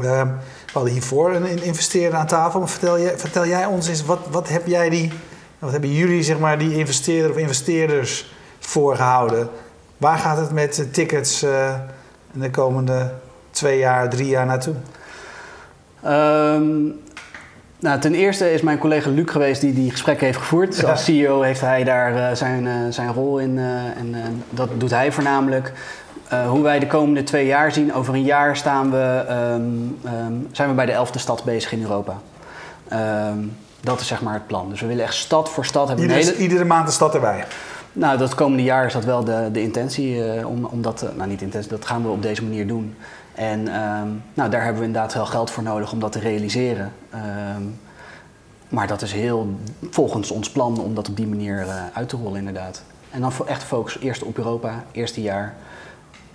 Ehm, 0.01 0.27
we 0.65 0.71
hadden 0.73 0.91
hiervoor 0.93 1.35
een, 1.35 1.63
investeerder 1.63 2.19
aan 2.19 2.27
tafel. 2.27 2.59
Maar 2.59 2.69
vertel, 2.69 2.99
jij, 2.99 3.17
vertel 3.17 3.45
jij 3.45 3.65
ons 3.65 3.87
eens, 3.87 4.05
wat, 4.05 4.19
wat 4.31 4.49
heb 4.49 4.67
jij 4.67 4.89
die, 4.89 5.11
wat 5.59 5.71
hebben 5.71 5.91
jullie 5.91 6.23
zeg 6.23 6.39
maar, 6.39 6.57
die 6.57 6.77
investeerder 6.77 7.31
of 7.31 7.37
investeerders 7.37 8.33
voorgehouden? 8.59 9.49
Waar 9.97 10.17
gaat 10.17 10.37
het 10.37 10.51
met 10.51 10.75
de 10.75 10.91
tickets 10.91 11.43
in 12.33 12.39
de 12.39 12.49
komende 12.49 13.13
twee 13.55 13.77
jaar, 13.77 14.09
drie 14.09 14.27
jaar 14.27 14.45
naartoe? 14.45 14.73
Ehm, 16.03 16.73
nou, 17.79 17.99
ten 17.99 18.13
eerste 18.13 18.53
is 18.53 18.61
mijn 18.61 18.77
collega 18.77 19.09
Luc 19.09 19.31
geweest 19.31 19.61
die 19.61 19.73
die 19.73 19.91
gesprekken 19.91 20.25
heeft 20.25 20.37
gevoerd. 20.37 20.77
Ja. 20.77 20.89
Als 20.89 21.03
CEO 21.03 21.41
heeft 21.41 21.61
hij 21.61 21.83
daar 21.83 22.15
eh, 22.15 22.35
zijn, 22.35 22.67
eh, 22.67 22.73
zijn 22.89 23.13
rol 23.13 23.39
in 23.39 23.57
eh, 23.57 23.65
en 23.97 24.43
dat 24.49 24.69
doet 24.77 24.89
hij 24.91 25.11
voornamelijk. 25.11 25.73
Hoe 26.47 26.61
wij 26.61 26.79
de 26.79 26.87
komende 26.87 27.23
twee 27.23 27.45
jaar 27.45 27.71
zien, 27.71 27.93
over 27.93 28.13
een 28.13 28.23
jaar 28.23 28.57
staan 28.57 28.91
we, 28.91 29.23
ehm, 29.27 29.61
ehm, 30.03 30.33
zijn 30.51 30.69
we 30.69 30.75
bij 30.75 30.85
de 30.85 30.91
elfde 30.91 31.19
stad 31.19 31.43
bezig 31.43 31.71
in 31.71 31.81
Europa. 31.81 32.17
Dat 33.81 33.99
is 33.99 34.07
zeg 34.07 34.21
maar 34.21 34.33
het 34.33 34.47
plan. 34.47 34.69
Dus 34.69 34.81
we 34.81 34.87
willen 34.87 35.03
echt 35.03 35.13
stad 35.13 35.49
voor 35.49 35.65
stad 35.65 35.87
hebben. 35.87 36.05
Iedere, 36.05 36.25
hele- 36.25 36.37
iedere 36.37 36.63
maand 36.63 36.87
een 36.87 36.93
stad 36.93 37.13
erbij. 37.13 37.45
Nou, 37.93 38.17
dat 38.17 38.35
komende 38.35 38.63
jaar 38.63 38.85
is 38.85 38.93
dat 38.93 39.05
wel 39.05 39.23
de, 39.23 39.49
de 39.51 39.61
intentie. 39.61 40.21
om, 40.47 40.65
om 40.65 40.81
dat, 40.81 41.05
nou 41.15 41.29
niet 41.29 41.41
intentie, 41.41 41.71
dat 41.71 41.85
gaan 41.85 42.03
we 42.03 42.09
op 42.09 42.21
deze 42.21 42.43
manier 42.43 42.67
doen. 42.67 42.95
En 43.35 43.67
ehm, 43.67 44.07
nou, 44.33 44.49
daar 44.49 44.63
hebben 44.63 44.81
we 44.81 44.87
inderdaad 44.87 45.13
wel 45.13 45.25
geld 45.25 45.51
voor 45.51 45.63
nodig 45.63 45.91
om 45.91 45.99
dat 45.99 46.11
te 46.11 46.19
realiseren. 46.19 46.93
Ehm, 47.09 47.63
maar 48.69 48.87
dat 48.87 49.01
is 49.01 49.13
heel 49.13 49.55
volgens 49.89 50.31
ons 50.31 50.49
plan 50.49 50.79
om 50.79 50.95
dat 50.95 51.09
op 51.09 51.15
die 51.15 51.27
manier 51.27 51.65
uit 51.93 52.09
te 52.09 52.17
rollen, 52.17 52.37
inderdaad. 52.37 52.83
En 53.11 53.21
dan 53.21 53.31
echt 53.45 53.63
focus 53.63 53.99
eerst 53.99 54.23
op 54.23 54.37
Europa, 54.37 54.83
eerste 54.91 55.21
jaar. 55.21 55.55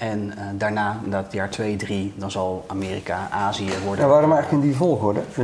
En 0.01 0.21
uh, 0.21 0.45
daarna, 0.55 0.97
dat 1.05 1.33
jaar 1.33 1.51
2, 1.51 1.77
3, 1.77 2.13
dan 2.17 2.31
zal 2.31 2.65
Amerika, 2.67 3.29
Azië 3.31 3.71
worden. 3.85 4.05
Ja, 4.05 4.11
waarom 4.11 4.33
eigenlijk 4.33 4.63
in 4.63 4.69
die 4.69 4.79
volgorde? 4.79 5.21
We, 5.35 5.43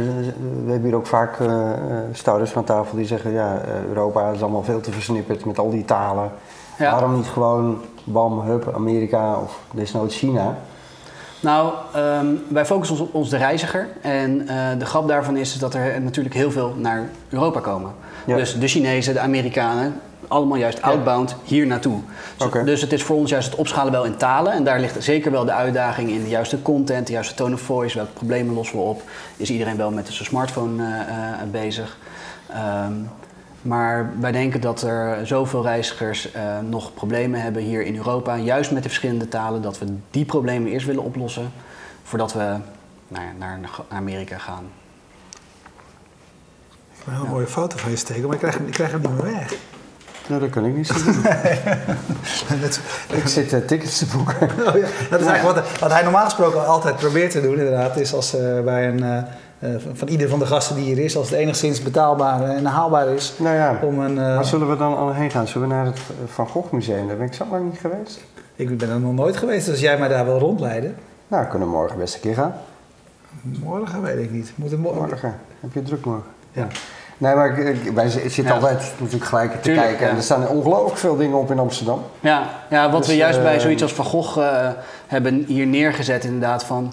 we 0.64 0.70
hebben 0.70 0.82
hier 0.82 0.94
ook 0.94 1.06
vaak 1.06 1.40
uh, 1.40 1.70
stouders 2.12 2.50
van 2.50 2.64
tafel 2.64 2.96
die 2.96 3.06
zeggen: 3.06 3.32
ja, 3.32 3.60
Europa 3.88 4.30
is 4.30 4.42
allemaal 4.42 4.62
veel 4.62 4.80
te 4.80 4.92
versnipperd 4.92 5.44
met 5.44 5.58
al 5.58 5.70
die 5.70 5.84
talen. 5.84 6.30
Ja. 6.78 6.90
Waarom 6.90 7.14
niet 7.14 7.26
gewoon 7.26 7.80
bam, 8.04 8.40
hup, 8.40 8.72
Amerika 8.75 9.40
of 9.40 9.60
desnoods 9.70 10.16
China? 10.16 10.56
Nou, 11.40 11.73
um, 11.97 12.43
wij 12.49 12.66
focussen 12.66 12.99
ons 12.99 13.09
op 13.09 13.14
ons 13.14 13.31
de 13.31 13.37
reiziger. 13.37 13.88
En 14.00 14.43
uh, 14.43 14.49
de 14.78 14.87
grap 14.87 15.09
daarvan 15.09 15.37
is 15.37 15.59
dat 15.59 15.75
er 15.75 16.00
natuurlijk 16.00 16.35
heel 16.35 16.50
veel 16.50 16.75
naar 16.76 17.09
Europa 17.28 17.61
komen. 17.61 17.93
Ja. 18.26 18.37
Dus 18.37 18.59
de 18.59 18.69
Chinezen, 18.69 19.14
de 19.14 19.21
Amerikanen, 19.21 20.00
allemaal 20.28 20.59
juist 20.59 20.83
outbound 20.83 21.37
hier 21.45 21.66
naartoe. 21.66 21.99
Dus, 22.37 22.64
dus, 22.64 22.81
het 22.81 22.93
is 22.93 23.02
voor 23.02 23.16
ons 23.16 23.31
juist 23.31 23.50
het 23.50 23.59
opschalen 23.59 23.93
wel 23.93 24.05
in 24.05 24.16
talen. 24.16 24.52
En 24.52 24.64
daar 24.64 24.81
ligt 24.81 25.05
zeker 25.05 25.31
wel 25.31 25.45
de 25.45 25.52
uitdaging 25.52 26.11
in 26.11 26.23
de 26.23 26.28
juiste 26.28 26.62
content, 26.62 27.07
de 27.07 27.12
juiste 27.12 27.35
tone 27.35 27.55
of 27.55 27.61
voice. 27.61 27.97
Welke 27.97 28.12
problemen 28.12 28.55
lossen 28.55 28.76
we 28.76 28.83
op? 28.83 29.02
Is 29.37 29.50
iedereen 29.50 29.76
wel 29.76 29.90
met 29.90 30.09
zijn 30.09 30.28
smartphone 30.28 30.83
uh, 30.83 30.88
uh, 30.88 31.50
bezig? 31.50 31.97
Um, 32.50 33.11
maar 33.66 34.12
wij 34.20 34.32
denken 34.32 34.61
dat 34.61 34.82
er 34.82 35.26
zoveel 35.26 35.62
reizigers 35.62 36.35
uh, 36.35 36.58
nog 36.68 36.94
problemen 36.94 37.42
hebben 37.42 37.62
hier 37.62 37.82
in 37.82 37.96
Europa, 37.96 38.37
juist 38.37 38.70
met 38.70 38.82
de 38.82 38.88
verschillende 38.88 39.28
talen, 39.28 39.62
dat 39.62 39.78
we 39.78 39.87
die 40.11 40.25
problemen 40.25 40.70
eerst 40.70 40.87
willen 40.87 41.02
oplossen 41.02 41.52
voordat 42.02 42.32
we 42.32 42.56
nou 43.08 43.25
ja, 43.25 43.30
naar, 43.38 43.58
naar 43.58 43.70
Amerika 43.88 44.38
gaan. 44.38 44.64
Ik 46.90 46.99
heb 46.99 47.06
een 47.06 47.12
hele 47.12 47.28
mooie 47.28 47.46
foto 47.46 47.76
van 47.76 47.90
je 47.90 47.96
steken, 47.96 48.23
maar 48.23 48.32
ik 48.32 48.38
krijg, 48.38 48.56
ik 48.56 48.73
krijg 48.73 48.90
hem 48.90 49.00
niet 49.00 49.11
meer 49.11 49.23
weg. 49.23 49.54
Nou, 50.28 50.40
dat 50.40 50.50
kan 50.50 50.64
ik 50.64 50.76
niet 50.76 50.87
zien. 50.87 51.25
ik 53.20 53.26
zit 53.26 53.52
uh, 53.52 53.61
tickets 53.61 53.99
te 53.99 54.06
boeken. 54.06 54.50
Oh, 54.66 54.75
ja. 54.75 54.87
Dat 55.11 55.20
is 55.20 55.26
eigenlijk 55.26 55.56
wat, 55.56 55.78
wat, 55.78 55.92
hij 55.92 56.02
normaal 56.02 56.25
gesproken 56.25 56.66
altijd 56.66 56.96
probeert 56.96 57.30
te 57.30 57.40
doen, 57.40 57.58
inderdaad, 57.58 57.96
is 57.96 58.14
als 58.14 58.35
uh, 58.35 58.61
bij 58.61 58.88
een. 58.88 59.26
Uh, 59.58 59.70
van 59.92 60.08
ieder 60.08 60.28
van 60.28 60.38
de 60.38 60.46
gasten 60.46 60.76
die 60.76 60.84
hier 60.84 61.04
is, 61.04 61.16
als 61.16 61.30
het 61.30 61.38
enigszins 61.38 61.82
betaalbaar 61.82 62.42
en 62.42 62.64
haalbaar 62.64 63.08
is. 63.08 63.32
Nou 63.38 63.54
ja, 63.56 63.78
om 63.82 63.98
een, 63.98 64.14
waar 64.14 64.44
zullen 64.44 64.70
we 64.70 64.76
dan 64.76 64.96
al 64.96 65.12
heen 65.12 65.30
gaan? 65.30 65.46
Zullen 65.46 65.68
we 65.68 65.75
naar 65.75 65.84
het 65.84 65.98
Van 66.26 66.48
Gogh 66.48 66.72
Museum? 66.72 67.06
Daar 67.06 67.16
ben 67.16 67.26
ik 67.26 67.34
zo 67.34 67.44
lang 67.50 67.64
niet 67.64 67.80
geweest. 67.80 68.20
Ik 68.56 68.78
ben 68.78 68.90
er 68.90 69.00
nog 69.00 69.12
nooit 69.12 69.36
geweest, 69.36 69.66
dus 69.66 69.80
jij 69.80 69.98
mij 69.98 70.08
daar 70.08 70.25
wil 70.25 70.38
rondleiden. 70.38 70.96
Nou, 71.28 71.44
we 71.44 71.50
kunnen 71.50 71.68
morgen 71.68 71.98
best 71.98 72.14
een 72.14 72.20
keer 72.20 72.34
gaan. 72.34 72.54
Morgen 73.40 74.02
weet 74.02 74.18
ik 74.18 74.30
niet. 74.30 74.52
Moeten 74.54 74.80
morgen. 74.80 75.00
morgen. 75.00 75.34
Heb 75.60 75.72
je 75.72 75.82
druk 75.82 76.04
morgen? 76.04 76.30
Ja. 76.52 76.66
Nee, 77.18 77.34
maar 77.34 77.58
wij 77.94 78.08
zitten 78.08 78.50
altijd 78.50 78.92
natuurlijk 78.98 79.25
gelijk 79.25 79.62
te 79.62 79.72
kijken. 79.72 80.08
En 80.08 80.16
er 80.16 80.22
staan 80.22 80.48
ongelooflijk 80.48 80.96
veel 80.96 81.16
dingen 81.16 81.38
op 81.38 81.50
in 81.50 81.58
Amsterdam. 81.58 82.02
Ja, 82.20 82.50
ja 82.70 82.90
wat 82.90 83.00
we 83.00 83.12
dus, 83.12 83.16
juist 83.16 83.42
bij 83.42 83.54
eh, 83.54 83.60
zoiets 83.60 83.82
als 83.82 83.92
Van 83.92 84.04
Gogh 84.04 84.38
uh, 84.38 84.68
hebben 85.06 85.44
hier 85.46 85.66
neergezet 85.66 86.25
inderdaad 86.25 86.64
van 86.64 86.92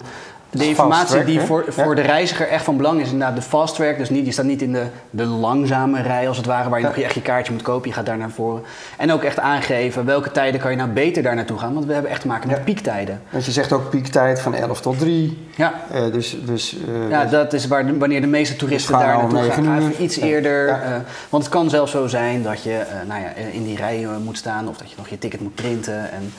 de 0.58 0.68
informatie 0.68 1.24
die 1.24 1.40
voor, 1.40 1.64
voor 1.68 1.94
de 1.94 2.00
reiziger 2.00 2.48
echt 2.48 2.64
van 2.64 2.76
belang 2.76 3.00
is, 3.00 3.10
inderdaad 3.10 3.36
de 3.36 3.42
fast 3.42 3.74
track. 3.74 3.98
Dus 3.98 4.10
niet, 4.10 4.26
je 4.26 4.32
staat 4.32 4.44
niet 4.44 4.62
in 4.62 4.72
de, 4.72 4.86
de 5.10 5.24
langzame 5.24 6.02
rij 6.02 6.28
als 6.28 6.36
het 6.36 6.46
ware, 6.46 6.68
waar 6.68 6.80
je 6.80 6.86
nog 6.86 6.96
echt 6.96 7.14
je 7.14 7.22
kaartje 7.22 7.52
moet 7.52 7.62
kopen. 7.62 7.88
Je 7.88 7.94
gaat 7.94 8.06
daar 8.06 8.18
naar 8.18 8.30
voren. 8.30 8.62
En 8.96 9.12
ook 9.12 9.22
echt 9.22 9.38
aangeven 9.38 10.04
welke 10.04 10.30
tijden 10.30 10.60
kan 10.60 10.70
je 10.70 10.76
nou 10.76 10.90
beter 10.90 11.22
daar 11.22 11.34
naartoe 11.34 11.58
gaan. 11.58 11.74
Want 11.74 11.86
we 11.86 11.92
hebben 11.92 12.10
echt 12.10 12.20
te 12.20 12.26
maken 12.26 12.48
met 12.48 12.64
piektijden. 12.64 13.20
Want 13.30 13.44
je 13.44 13.52
zegt 13.52 13.72
ook 13.72 13.90
piektijd 13.90 14.40
van 14.40 14.54
11 14.54 14.80
tot 14.80 14.98
3. 14.98 15.48
Ja. 15.56 15.74
Uh, 15.94 16.12
dus, 16.12 16.36
dus, 16.44 16.76
uh, 16.88 17.10
ja, 17.10 17.24
dat 17.24 17.52
is 17.52 17.66
waar, 17.66 17.98
wanneer 17.98 18.20
de 18.20 18.26
meeste 18.26 18.56
toeristen 18.56 18.98
daar 18.98 19.16
naartoe 19.16 19.50
gaan. 19.50 19.64
Ga 19.64 19.78
even 19.78 20.02
iets 20.02 20.16
eerder. 20.16 20.68
Uh, 20.68 20.96
want 21.28 21.44
het 21.44 21.52
kan 21.52 21.70
zelfs 21.70 21.92
zo 21.92 22.06
zijn 22.06 22.42
dat 22.42 22.62
je 22.62 22.82
nou 23.06 23.20
ja, 23.20 23.28
in 23.52 23.64
die 23.64 23.76
rij 23.76 24.06
moet 24.24 24.38
staan 24.38 24.68
of 24.68 24.76
dat 24.76 24.90
je 24.90 24.96
nog 24.98 25.08
je 25.08 25.18
ticket 25.18 25.40
moet 25.40 25.54
printen. 25.54 26.10
En, 26.12 26.32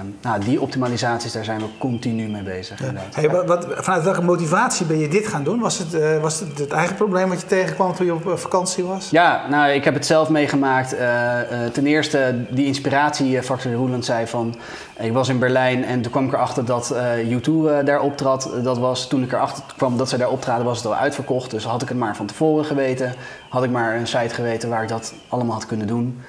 Um, 0.00 0.16
nou, 0.22 0.44
die 0.44 0.60
optimalisaties, 0.60 1.32
daar 1.32 1.44
zijn 1.44 1.60
we 1.60 1.66
continu 1.78 2.28
mee 2.28 2.42
bezig. 2.42 2.80
Ja. 2.80 2.92
Hey, 3.12 3.30
wat, 3.30 3.46
wat, 3.46 3.66
vanuit 3.70 4.04
welke 4.04 4.22
motivatie 4.22 4.86
ben 4.86 4.98
je 4.98 5.08
dit 5.08 5.26
gaan 5.26 5.44
doen? 5.44 5.60
Was 5.60 5.78
het, 5.78 5.94
uh, 5.94 6.20
was 6.20 6.40
het 6.40 6.58
het 6.58 6.72
eigen 6.72 6.96
probleem 6.96 7.28
wat 7.28 7.40
je 7.40 7.46
tegenkwam 7.46 7.94
toen 7.94 8.06
je 8.06 8.14
op 8.14 8.26
uh, 8.26 8.34
vakantie 8.34 8.84
was? 8.84 9.10
Ja, 9.10 9.48
nou, 9.48 9.70
ik 9.70 9.84
heb 9.84 9.94
het 9.94 10.06
zelf 10.06 10.28
meegemaakt. 10.28 10.94
Uh, 10.94 11.40
ten 11.72 11.86
eerste 11.86 12.44
die 12.50 12.66
inspiratiefactor 12.66 13.70
die 13.70 13.80
Roeland 13.80 14.04
zei 14.04 14.26
van... 14.26 14.54
Ik 14.98 15.12
was 15.12 15.28
in 15.28 15.38
Berlijn 15.38 15.84
en 15.84 16.02
toen 16.02 16.12
kwam 16.12 16.26
ik 16.26 16.32
erachter 16.32 16.64
dat 16.64 16.94
U2 17.24 17.84
daar 17.84 18.00
optrad. 18.00 18.50
Dat 18.62 18.78
was, 18.78 19.08
toen 19.08 19.22
ik 19.22 19.32
erachter 19.32 19.62
kwam 19.76 19.96
dat 19.96 20.08
ze 20.08 20.16
daar 20.16 20.30
optraden, 20.30 20.64
was 20.64 20.76
het 20.76 20.86
al 20.86 20.94
uitverkocht. 20.94 21.50
Dus 21.50 21.64
had 21.64 21.82
ik 21.82 21.88
het 21.88 21.98
maar 21.98 22.16
van 22.16 22.26
tevoren 22.26 22.64
geweten. 22.64 23.14
Had 23.48 23.64
ik 23.64 23.70
maar 23.70 23.96
een 23.96 24.06
site 24.06 24.34
geweten 24.34 24.68
waar 24.68 24.82
ik 24.82 24.88
dat 24.88 25.14
allemaal 25.28 25.54
had 25.54 25.66
kunnen 25.66 25.86
doen. 25.86 26.20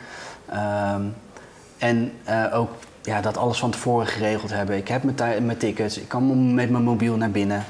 Um, 0.96 1.16
en 1.78 2.12
ook 2.54 2.70
ja, 3.08 3.22
dat 3.22 3.38
alles 3.38 3.60
van 3.60 3.72
tevoren 3.72 4.08
geregeld 4.08 4.52
hebben. 4.52 4.78
Ik 4.78 4.88
heb 4.88 5.04
mijn, 5.04 5.46
mijn 5.46 5.58
tickets, 5.58 5.98
ik 5.98 6.08
kan 6.08 6.54
met 6.54 6.70
mijn 6.70 6.84
mobiel 6.84 7.16
naar 7.16 7.32
binnen. 7.32 7.66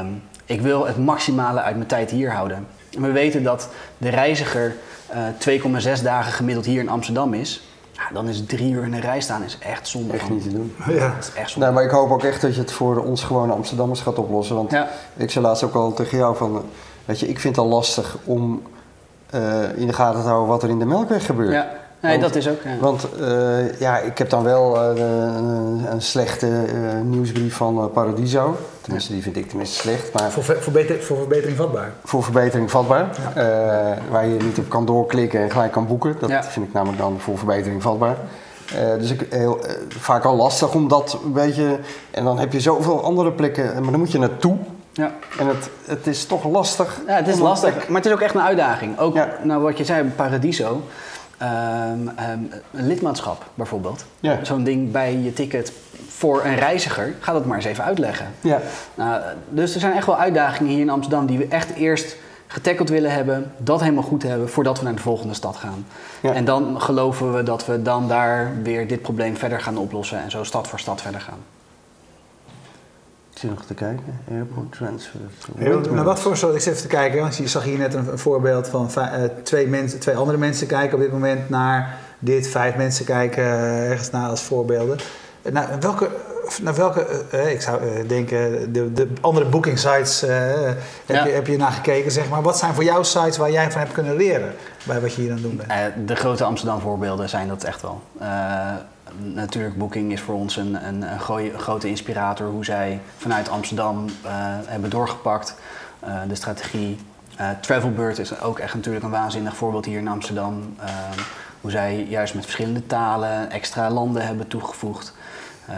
Um, 0.00 0.22
ik 0.44 0.60
wil 0.60 0.86
het 0.86 0.98
maximale 0.98 1.60
uit 1.60 1.76
mijn 1.76 1.88
tijd 1.88 2.10
hier 2.10 2.32
houden. 2.32 2.66
En 2.96 3.02
we 3.02 3.12
weten 3.12 3.42
dat 3.42 3.68
de 3.98 4.08
reiziger 4.08 4.76
uh, 5.14 5.56
eh, 5.56 5.96
2,6 5.98 6.02
dagen 6.02 6.32
gemiddeld 6.32 6.66
hier 6.66 6.80
in 6.80 6.88
Amsterdam 6.88 7.34
is. 7.34 7.62
Ja, 7.92 8.02
dan 8.12 8.28
is 8.28 8.46
drie 8.46 8.72
uur 8.72 8.84
in 8.84 8.92
een 8.92 9.00
rij 9.00 9.20
staan 9.20 9.42
is 9.42 9.58
echt 9.58 9.88
zonde. 9.88 10.12
Echt 10.12 10.30
niet 10.30 10.42
te 10.42 10.52
doen. 10.52 10.74
Ja. 10.88 11.14
Dat 11.14 11.28
is 11.28 11.32
echt 11.34 11.50
zonde. 11.50 11.66
Nee, 11.66 11.74
maar 11.74 11.84
ik 11.84 11.90
hoop 11.90 12.10
ook 12.10 12.24
echt 12.24 12.40
dat 12.40 12.54
je 12.54 12.60
het 12.60 12.72
voor 12.72 13.04
ons 13.04 13.22
gewone 13.22 13.52
Amsterdammers 13.52 14.00
gaat 14.00 14.18
oplossen. 14.18 14.56
Want 14.56 14.70
ja. 14.70 14.88
ik 15.16 15.30
zei 15.30 15.44
laatst 15.44 15.62
ook 15.62 15.74
al 15.74 15.92
tegen 15.92 16.18
jou 16.18 16.36
van... 16.36 16.64
Weet 17.04 17.20
je, 17.20 17.28
ik 17.28 17.40
vind 17.40 17.56
het 17.56 17.64
al 17.64 17.70
lastig 17.70 18.16
om 18.24 18.62
uh, 19.34 19.76
in 19.76 19.86
de 19.86 19.92
gaten 19.92 20.20
te 20.20 20.26
houden 20.26 20.48
wat 20.48 20.62
er 20.62 20.68
in 20.68 20.78
de 20.78 20.84
Melkweg 20.84 21.26
gebeurt. 21.26 21.52
Ja. 21.52 21.81
Nee, 22.02 22.18
dat 22.18 22.34
is 22.34 22.48
ook. 22.48 22.62
Ja. 22.62 22.76
Want 22.80 23.06
uh, 23.20 23.80
ja, 23.80 23.98
ik 23.98 24.18
heb 24.18 24.30
dan 24.30 24.42
wel 24.42 24.76
uh, 24.76 25.02
een, 25.36 25.92
een, 25.92 26.02
slechte 26.02 26.46
uh, 26.46 27.00
nieuwsbrief 27.04 27.56
van 27.56 27.90
Paradiso. 27.92 28.56
Tenminste, 28.80 29.12
die 29.12 29.22
vind 29.22 29.36
ik 29.36 29.48
tenminste 29.48 29.76
slecht. 29.76 30.12
Maar 30.12 30.30
voor, 30.30 30.42
verbeter, 30.44 31.02
voor 31.02 31.16
verbetering 31.16 31.56
vatbaar. 31.56 31.92
Voor 32.04 32.22
verbetering 32.22 32.70
vatbaar. 32.70 33.08
Ja. 33.34 33.98
waar 34.10 34.26
je 34.26 34.36
niet 34.36 34.58
op 34.58 34.68
kan 34.68 34.86
doorklikken 34.86 35.40
en 35.40 35.50
gelijk 35.50 35.72
kan 35.72 35.86
boeken. 35.86 36.16
Dat 36.18 36.30
ja. 36.30 36.44
vind 36.44 36.66
ik 36.66 36.72
namelijk 36.72 36.98
dan 36.98 37.20
voor 37.20 37.38
verbetering 37.38 37.82
vatbaar. 37.82 38.16
dus 38.98 39.10
ik, 39.10 39.26
heel, 39.30 39.60
vaak 39.88 40.24
al 40.24 40.36
lastig 40.36 40.74
om 40.74 40.88
dat 40.88 41.18
een 41.24 41.32
beetje. 41.32 41.78
En 42.10 42.24
dan 42.24 42.38
heb 42.38 42.52
je 42.52 42.60
zoveel 42.60 43.04
andere 43.04 43.32
plekken, 43.32 43.82
maar 43.82 43.90
dan 43.90 44.00
moet 44.00 44.12
je 44.12 44.18
naartoe. 44.18 44.56
Ja. 44.92 45.12
En 45.38 45.46
het, 45.46 45.70
het 45.84 46.06
is 46.06 46.26
toch 46.26 46.44
lastig. 46.44 47.00
Ja, 47.06 47.14
het 47.14 47.28
is 47.28 47.38
lastig. 47.38 47.88
Maar 47.88 47.96
het 47.96 48.06
is 48.06 48.12
ook 48.12 48.20
echt 48.20 48.34
een 48.34 48.42
uitdaging. 48.42 48.98
Ook 48.98 49.18
nou, 49.42 49.62
wat 49.62 49.78
je 49.78 49.84
zei, 49.84 50.04
Paradiso. 50.04 50.82
Um, 51.42 52.08
um, 52.08 52.50
een 52.72 52.86
lidmaatschap 52.86 53.44
bijvoorbeeld. 53.54 54.04
Ja. 54.20 54.44
Zo'n 54.44 54.64
ding 54.64 54.90
bij 54.90 55.16
je 55.16 55.32
ticket 55.32 55.72
voor 56.08 56.44
een 56.44 56.54
reiziger. 56.54 57.14
Ga 57.20 57.32
dat 57.32 57.44
maar 57.44 57.56
eens 57.56 57.66
even 57.66 57.84
uitleggen. 57.84 58.26
Ja. 58.40 58.60
Nou, 58.94 59.22
dus 59.48 59.74
er 59.74 59.80
zijn 59.80 59.92
echt 59.92 60.06
wel 60.06 60.18
uitdagingen 60.18 60.72
hier 60.72 60.80
in 60.80 60.90
Amsterdam 60.90 61.26
die 61.26 61.38
we 61.38 61.46
echt 61.46 61.74
eerst 61.74 62.16
getackeld 62.46 62.88
willen 62.88 63.12
hebben, 63.12 63.52
dat 63.56 63.80
helemaal 63.80 64.02
goed 64.02 64.22
hebben 64.22 64.48
voordat 64.48 64.78
we 64.78 64.84
naar 64.84 64.94
de 64.94 65.02
volgende 65.02 65.34
stad 65.34 65.56
gaan. 65.56 65.86
Ja. 66.20 66.32
En 66.32 66.44
dan 66.44 66.80
geloven 66.80 67.34
we 67.34 67.42
dat 67.42 67.66
we 67.66 67.82
dan 67.82 68.08
daar 68.08 68.52
weer 68.62 68.88
dit 68.88 69.02
probleem 69.02 69.36
verder 69.36 69.60
gaan 69.60 69.76
oplossen 69.76 70.22
en 70.22 70.30
zo 70.30 70.44
stad 70.44 70.68
voor 70.68 70.80
stad 70.80 71.02
verder 71.02 71.20
gaan 71.20 71.38
zit 73.42 73.50
nog 73.50 73.64
te 73.64 73.74
kijken. 73.74 74.20
Airport 74.30 74.72
transfer. 74.72 75.20
nou, 75.92 76.02
wat 76.02 76.20
voor 76.20 76.36
soort, 76.36 76.54
ik 76.54 76.60
zit 76.60 76.72
even 76.72 76.88
te 76.88 76.96
kijken, 76.96 77.20
want 77.20 77.36
je 77.36 77.48
zag 77.48 77.64
hier 77.64 77.78
net 77.78 77.94
een, 77.94 78.18
voorbeeld 78.18 78.68
van 78.68 78.90
uh, 78.96 79.04
twee, 79.42 79.66
mensen, 79.66 79.98
twee 79.98 80.16
andere 80.16 80.38
mensen 80.38 80.66
kijken 80.66 80.94
op 80.94 81.02
dit 81.02 81.12
moment 81.12 81.48
naar 81.48 81.98
dit, 82.18 82.48
vijf 82.48 82.76
mensen 82.76 83.04
kijken 83.04 83.42
uh, 83.42 83.90
ergens 83.90 84.10
naar 84.10 84.28
als 84.28 84.42
voorbeelden. 84.42 84.98
Nou, 85.52 85.68
welke, 85.80 86.10
naar 86.62 86.74
welke 86.74 87.24
uh, 87.34 87.50
ik 87.50 87.60
zou 87.60 88.06
denken, 88.06 88.72
de, 88.72 88.92
de 88.92 89.08
andere 89.20 89.46
booking 89.46 89.78
sites 89.78 90.20
heb, 90.20 90.76
je, 91.06 91.30
heb 91.30 91.46
je 91.46 91.56
naar 91.56 91.72
gekeken, 91.72 92.10
zeg 92.10 92.28
maar. 92.28 92.42
Wat 92.42 92.58
zijn 92.58 92.74
voor 92.74 92.84
jou 92.84 93.04
sites 93.04 93.36
waar 93.36 93.50
jij 93.50 93.70
van 93.70 93.80
hebt 93.80 93.92
kunnen 93.92 94.16
leren 94.16 94.54
bij 94.84 95.00
wat 95.00 95.14
je 95.14 95.20
hier 95.20 95.30
aan 95.30 95.36
het 95.36 95.44
doen 95.44 95.60
bent? 95.66 96.08
de 96.08 96.16
grote 96.16 96.44
Amsterdam 96.44 96.80
voorbeelden 96.80 97.28
zijn 97.28 97.48
dat 97.48 97.64
echt 97.64 97.82
wel 97.82 98.02
natuurlijk, 99.18 99.78
Booking 99.78 100.12
is 100.12 100.20
voor 100.20 100.34
ons 100.34 100.56
een, 100.56 100.86
een, 100.86 101.02
een, 101.02 101.20
grote 101.58 101.88
inspirator 101.88 102.46
hoe 102.46 102.64
zij 102.64 103.00
vanuit 103.16 103.48
Amsterdam 103.48 104.06
hebben 104.66 104.90
doorgepakt. 104.90 105.54
De 106.28 106.34
strategie. 106.34 106.98
Travelbird 107.60 108.18
is 108.18 108.40
ook 108.40 108.58
echt 108.58 108.74
natuurlijk 108.74 109.04
een 109.04 109.10
waanzinnig 109.10 109.56
voorbeeld 109.56 109.84
hier 109.84 109.98
in 109.98 110.08
Amsterdam. 110.08 110.76
hoe 111.60 111.70
zij 111.70 112.06
juist 112.08 112.34
met 112.34 112.44
verschillende 112.44 112.86
talen 112.86 113.50
extra 113.50 113.90
landen 113.90 114.26
hebben 114.26 114.48
toegevoegd. 114.48 115.14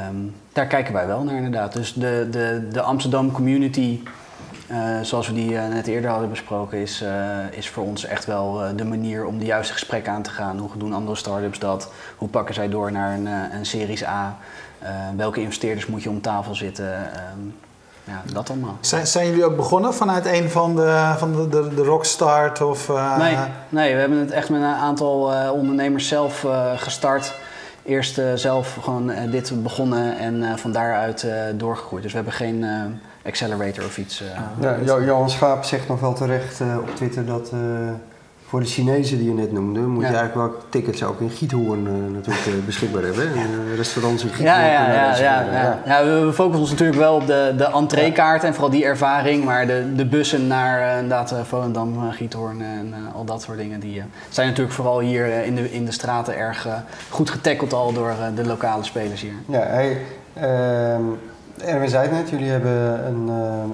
Um, 0.09 0.35
daar 0.55 0.67
kijken 0.67 0.93
wij 0.93 1.07
wel 1.07 1.23
naar 1.23 1.37
inderdaad. 1.37 1.73
Dus 1.73 1.93
de, 1.93 2.29
de, 2.31 2.69
de 2.73 2.81
Amsterdam 2.81 3.33
community 3.33 4.01
zoals 5.03 5.27
we 5.27 5.35
die 5.35 5.51
net 5.51 5.87
eerder 5.87 6.11
hadden 6.11 6.29
besproken, 6.29 6.79
is, 6.79 7.05
is 7.51 7.69
voor 7.69 7.85
ons 7.85 8.05
echt 8.05 8.25
wel 8.25 8.77
de 8.77 8.85
manier 8.85 9.27
om 9.27 9.39
de 9.39 9.45
juiste 9.45 9.73
gesprekken 9.73 10.13
aan 10.13 10.23
te 10.23 10.31
gaan. 10.31 10.59
Hoe 10.59 10.71
doen 10.77 10.93
andere 10.93 11.17
startups 11.17 11.59
dat? 11.59 11.93
Hoe 12.17 12.29
pakken 12.29 12.55
zij 12.55 12.69
door 12.69 12.93
naar 12.93 13.15
een, 13.15 13.27
een 13.27 13.67
Series 13.67 14.05
A? 14.05 14.37
welke 15.17 15.41
investeerders 15.41 15.87
moet 15.87 16.03
je 16.03 16.11
om 16.11 16.21
tafel 16.21 16.55
zitten? 16.55 16.95
Ehm, 16.95 17.41
ja, 18.05 18.23
dat 18.33 18.51
allemaal. 18.51 18.77
Zijn, 18.81 19.07
zijn 19.07 19.27
jullie 19.27 19.45
ook 19.45 19.57
begonnen 19.57 19.95
vanuit 19.95 20.27
een 20.27 20.51
van 20.51 20.77
de, 20.77 21.15
van 21.17 21.33
de, 21.33 21.49
de, 21.49 21.75
de 21.75 21.83
Rockstart? 21.83 22.61
Of, 22.61 22.89
nee, 23.19 23.37
nee, 23.69 23.95
we 23.95 24.01
hebben 24.01 24.19
het 24.19 24.31
echt 24.31 24.49
met 24.49 24.61
een 24.61 24.67
aantal 24.67 25.33
ondernemers 25.53 26.09
zelf 26.09 26.47
gestart 26.77 27.35
eerst 27.85 28.19
uh, 28.19 28.33
zelf 28.35 28.75
gewoon 28.75 29.11
uh, 29.11 29.19
dit 29.31 29.63
begonnen 29.63 30.19
en 30.19 30.35
uh, 30.35 30.57
van 30.57 30.73
daaruit 30.73 31.27
doorgegroeid. 31.55 32.03
Dus 32.03 32.13
we 32.13 32.19
hebben 32.19 32.35
geen 32.37 32.65
accelerator 33.25 33.85
of 33.85 33.99
iets. 33.99 34.23
ja, 34.61 34.79
Johan 34.85 35.31
Schaap 35.31 35.65
zegt 35.65 35.89
nog 35.89 36.01
wel 36.01 36.15
terecht 36.15 36.61
op 36.61 36.97
Twitter 36.97 37.27
dat 37.27 37.53
voor 38.55 38.63
de 38.63 38.69
Chinezen 38.69 39.19
die 39.19 39.29
je 39.29 39.35
net 39.35 39.53
noemde, 39.53 39.81
moet 39.81 40.03
je 40.03 40.15
eigenlijk 40.15 40.35
wel 40.35 40.63
tickets 40.69 41.03
ook 41.03 41.21
in 41.21 41.31
Giethoorn 41.31 41.87
uh, 41.87 42.15
natuurlijk 42.15 42.47
uh, 42.47 42.65
beschikbaar 42.65 43.03
hebben. 43.03 43.25
Ja. 43.25 43.41
Uh, 43.41 43.77
restaurants 43.77 44.23
in 44.23 44.29
Giethoorn. 44.29 44.61
Ja, 44.61 44.67
ja, 44.67 44.93
ja, 44.93 45.41
ja, 45.41 45.79
ja, 45.87 46.05
we 46.05 46.33
focussen 46.33 46.61
ons 46.61 46.71
natuurlijk 46.71 46.99
wel 46.99 47.15
op 47.15 47.27
de, 47.27 47.55
de 47.57 47.65
entreekaart 47.65 48.45
en 48.45 48.53
vooral 48.53 48.71
die 48.71 48.85
ervaring. 48.85 49.45
Maar 49.45 49.67
de, 49.67 49.95
de 49.95 50.07
bussen 50.07 50.47
naar 50.47 50.95
inderdaad 50.95 51.35
Volendam, 51.43 52.11
Giethoorn 52.11 52.63
en 52.63 52.95
al 53.15 53.25
dat 53.25 53.43
soort 53.43 53.59
dingen, 53.59 53.81
die 53.81 54.03
zijn 54.29 54.49
natuurlijk 54.49 54.75
vooral 54.75 55.01
hier 55.01 55.45
in, 55.45 55.55
de, 55.55 55.73
in 55.73 55.85
de 55.85 55.93
straten 55.93 56.37
erg 56.37 56.69
goed 57.11 57.31
getackeld 57.31 57.73
al 57.73 57.93
door 57.93 58.15
de 58.35 58.47
lokale 58.47 58.85
spelers 58.85 59.21
hier. 59.21 59.35
Ja, 59.47 59.61
hey, 59.61 59.99
ehm, 60.35 61.03
Erwin 61.65 61.89
zei 61.89 62.03
het 62.03 62.13
net, 62.13 62.31
jullie 62.31 62.51
hebben 62.51 63.07
een, 63.07 63.29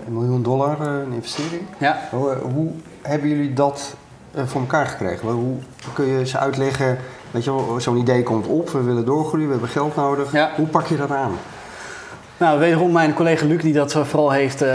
een 0.07 0.13
miljoen 0.13 0.43
dollar 0.43 0.81
een 0.81 1.13
investering. 1.13 1.63
Ja. 1.79 1.99
Hoe, 2.11 2.35
hoe 2.35 2.71
hebben 3.03 3.29
jullie 3.29 3.53
dat 3.53 3.95
eh, 3.95 4.00
voor 4.35 4.61
elkaar 4.61 4.87
gekregen? 4.87 5.29
Hoe 5.29 5.57
kun 5.93 6.07
je 6.07 6.27
ze 6.27 6.39
uitleggen, 6.39 6.99
weet 7.31 7.45
je 7.45 7.77
zo'n 7.79 7.97
idee 7.97 8.23
komt 8.23 8.47
op, 8.47 8.71
we 8.71 8.83
willen 8.83 9.05
doorgroeien, 9.05 9.47
we 9.47 9.53
hebben 9.53 9.71
geld 9.71 9.97
nodig. 9.97 10.33
Hoe 10.57 10.67
pak 10.67 10.87
je 10.87 10.97
dat 10.97 11.11
aan? 11.11 11.33
Nou, 12.37 12.59
wederom 12.59 12.93
mijn 12.93 13.15
collega 13.15 13.47
Luc 13.47 13.63
die 13.63 13.73
dat 13.73 13.93
vooral 13.93 14.31
heeft, 14.31 14.63
uh, 14.63 14.71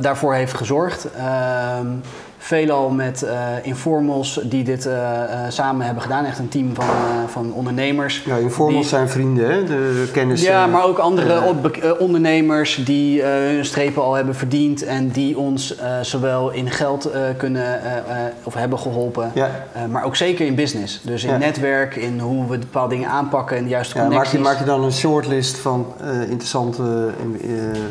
daarvoor 0.00 0.34
heeft 0.34 0.54
gezorgd. 0.54 1.12
Ehm, 1.12 1.86
veelal 2.38 2.90
met 2.90 3.22
uh, 3.24 3.30
informals 3.62 4.40
die 4.44 4.64
dit 4.64 4.86
uh, 4.86 5.22
samen 5.48 5.84
hebben 5.86 6.02
gedaan. 6.02 6.24
Echt 6.24 6.38
een 6.38 6.48
team 6.48 6.74
van, 6.74 6.86
van 7.26 7.52
ondernemers. 7.52 8.22
Ja, 8.26 8.36
informals 8.36 8.88
zijn 8.88 9.08
vrienden, 9.08 9.50
hè? 9.50 9.64
de 9.64 10.08
kennis. 10.12 10.42
Ja, 10.42 10.66
maar 10.66 10.84
ook 10.84 10.98
andere 10.98 11.54
ondernemers 11.98 12.82
die 12.84 13.22
hun 13.22 13.64
strepen 13.64 14.02
al 14.02 14.14
hebben 14.14 14.34
verdiend 14.34 14.84
en 14.84 15.08
die 15.08 15.38
ons 15.38 15.74
zowel 16.02 16.50
in 16.50 16.70
geld 16.70 17.10
kunnen 17.36 17.80
of 18.42 18.54
hebben 18.54 18.78
geholpen, 18.78 19.30
ja. 19.34 19.50
maar 19.90 20.04
ook 20.04 20.16
zeker 20.16 20.46
in 20.46 20.54
business. 20.54 21.00
Dus 21.02 21.24
in 21.24 21.38
netwerk, 21.38 21.96
in 21.96 22.18
hoe 22.18 22.48
we 22.48 22.58
bepaalde 22.58 22.94
dingen 22.94 23.08
aanpakken 23.08 23.56
en 23.56 23.62
de 23.62 23.68
juiste 23.68 23.96
ja, 23.96 24.02
connecties. 24.02 24.32
Maak 24.32 24.42
je, 24.42 24.48
maak 24.48 24.58
je 24.58 24.64
dan 24.64 24.84
een 24.84 24.92
shortlist 24.92 25.56
van 25.56 25.86
interessante 26.20 27.10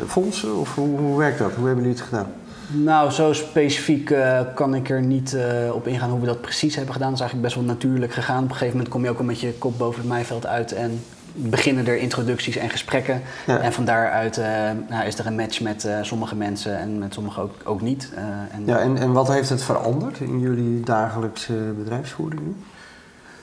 fondsen 0.06 0.56
of 0.56 0.74
hoe, 0.74 0.98
hoe 0.98 1.18
werkt 1.18 1.38
dat? 1.38 1.50
Hoe 1.56 1.66
hebben 1.66 1.84
jullie 1.84 1.98
het 1.98 2.08
gedaan? 2.08 2.26
Nou, 2.72 3.10
zo 3.10 3.32
specifiek 3.32 4.10
uh, 4.10 4.40
kan 4.54 4.74
ik 4.74 4.90
er 4.90 5.02
niet 5.02 5.34
uh, 5.34 5.74
op 5.74 5.86
ingaan 5.86 6.10
hoe 6.10 6.20
we 6.20 6.26
dat 6.26 6.40
precies 6.40 6.74
hebben 6.74 6.92
gedaan. 6.92 7.08
Dat 7.08 7.18
is 7.18 7.24
eigenlijk 7.24 7.54
best 7.54 7.66
wel 7.66 7.74
natuurlijk 7.74 8.12
gegaan. 8.12 8.42
Op 8.42 8.48
een 8.48 8.50
gegeven 8.50 8.72
moment 8.72 8.88
kom 8.88 9.04
je 9.04 9.10
ook 9.10 9.18
al 9.18 9.24
met 9.24 9.40
je 9.40 9.52
kop 9.52 9.78
boven 9.78 10.00
het 10.00 10.08
maaiveld 10.08 10.46
uit 10.46 10.72
en 10.72 11.04
beginnen 11.32 11.86
er 11.86 11.96
introducties 11.96 12.56
en 12.56 12.70
gesprekken. 12.70 13.22
En 13.46 13.72
van 13.72 13.84
daaruit 13.84 14.38
uh, 14.38 14.44
nou, 14.88 15.06
is 15.06 15.18
er 15.18 15.26
een 15.26 15.34
match 15.34 15.60
met 15.60 15.88
sommige 16.02 16.36
mensen 16.36 16.78
en 16.78 16.98
met 16.98 17.14
sommigen 17.14 17.42
ook, 17.42 17.54
ook 17.64 17.80
niet. 17.80 18.10
en, 18.50 18.62
ja, 18.64 18.78
en, 18.78 18.96
en 18.96 19.12
wat 19.12 19.28
heeft 19.28 19.48
het 19.48 19.62
veranderd 19.62 20.20
in 20.20 20.40
jullie 20.40 20.80
dagelijkse 20.80 21.52
bedrijfsvoering? 21.52 22.54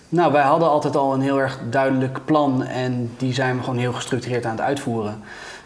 Nou, 0.09 0.31
wij 0.31 0.43
hadden 0.43 0.69
altijd 0.69 0.95
al 0.95 1.13
een 1.13 1.21
heel 1.21 1.41
erg 1.41 1.59
duidelijk 1.69 2.19
plan 2.25 2.63
en 2.63 3.11
die 3.17 3.33
zijn 3.33 3.57
we 3.57 3.63
gewoon 3.63 3.79
heel 3.79 3.93
gestructureerd 3.93 4.45
aan 4.45 4.51
het 4.51 4.61
uitvoeren. 4.61 5.21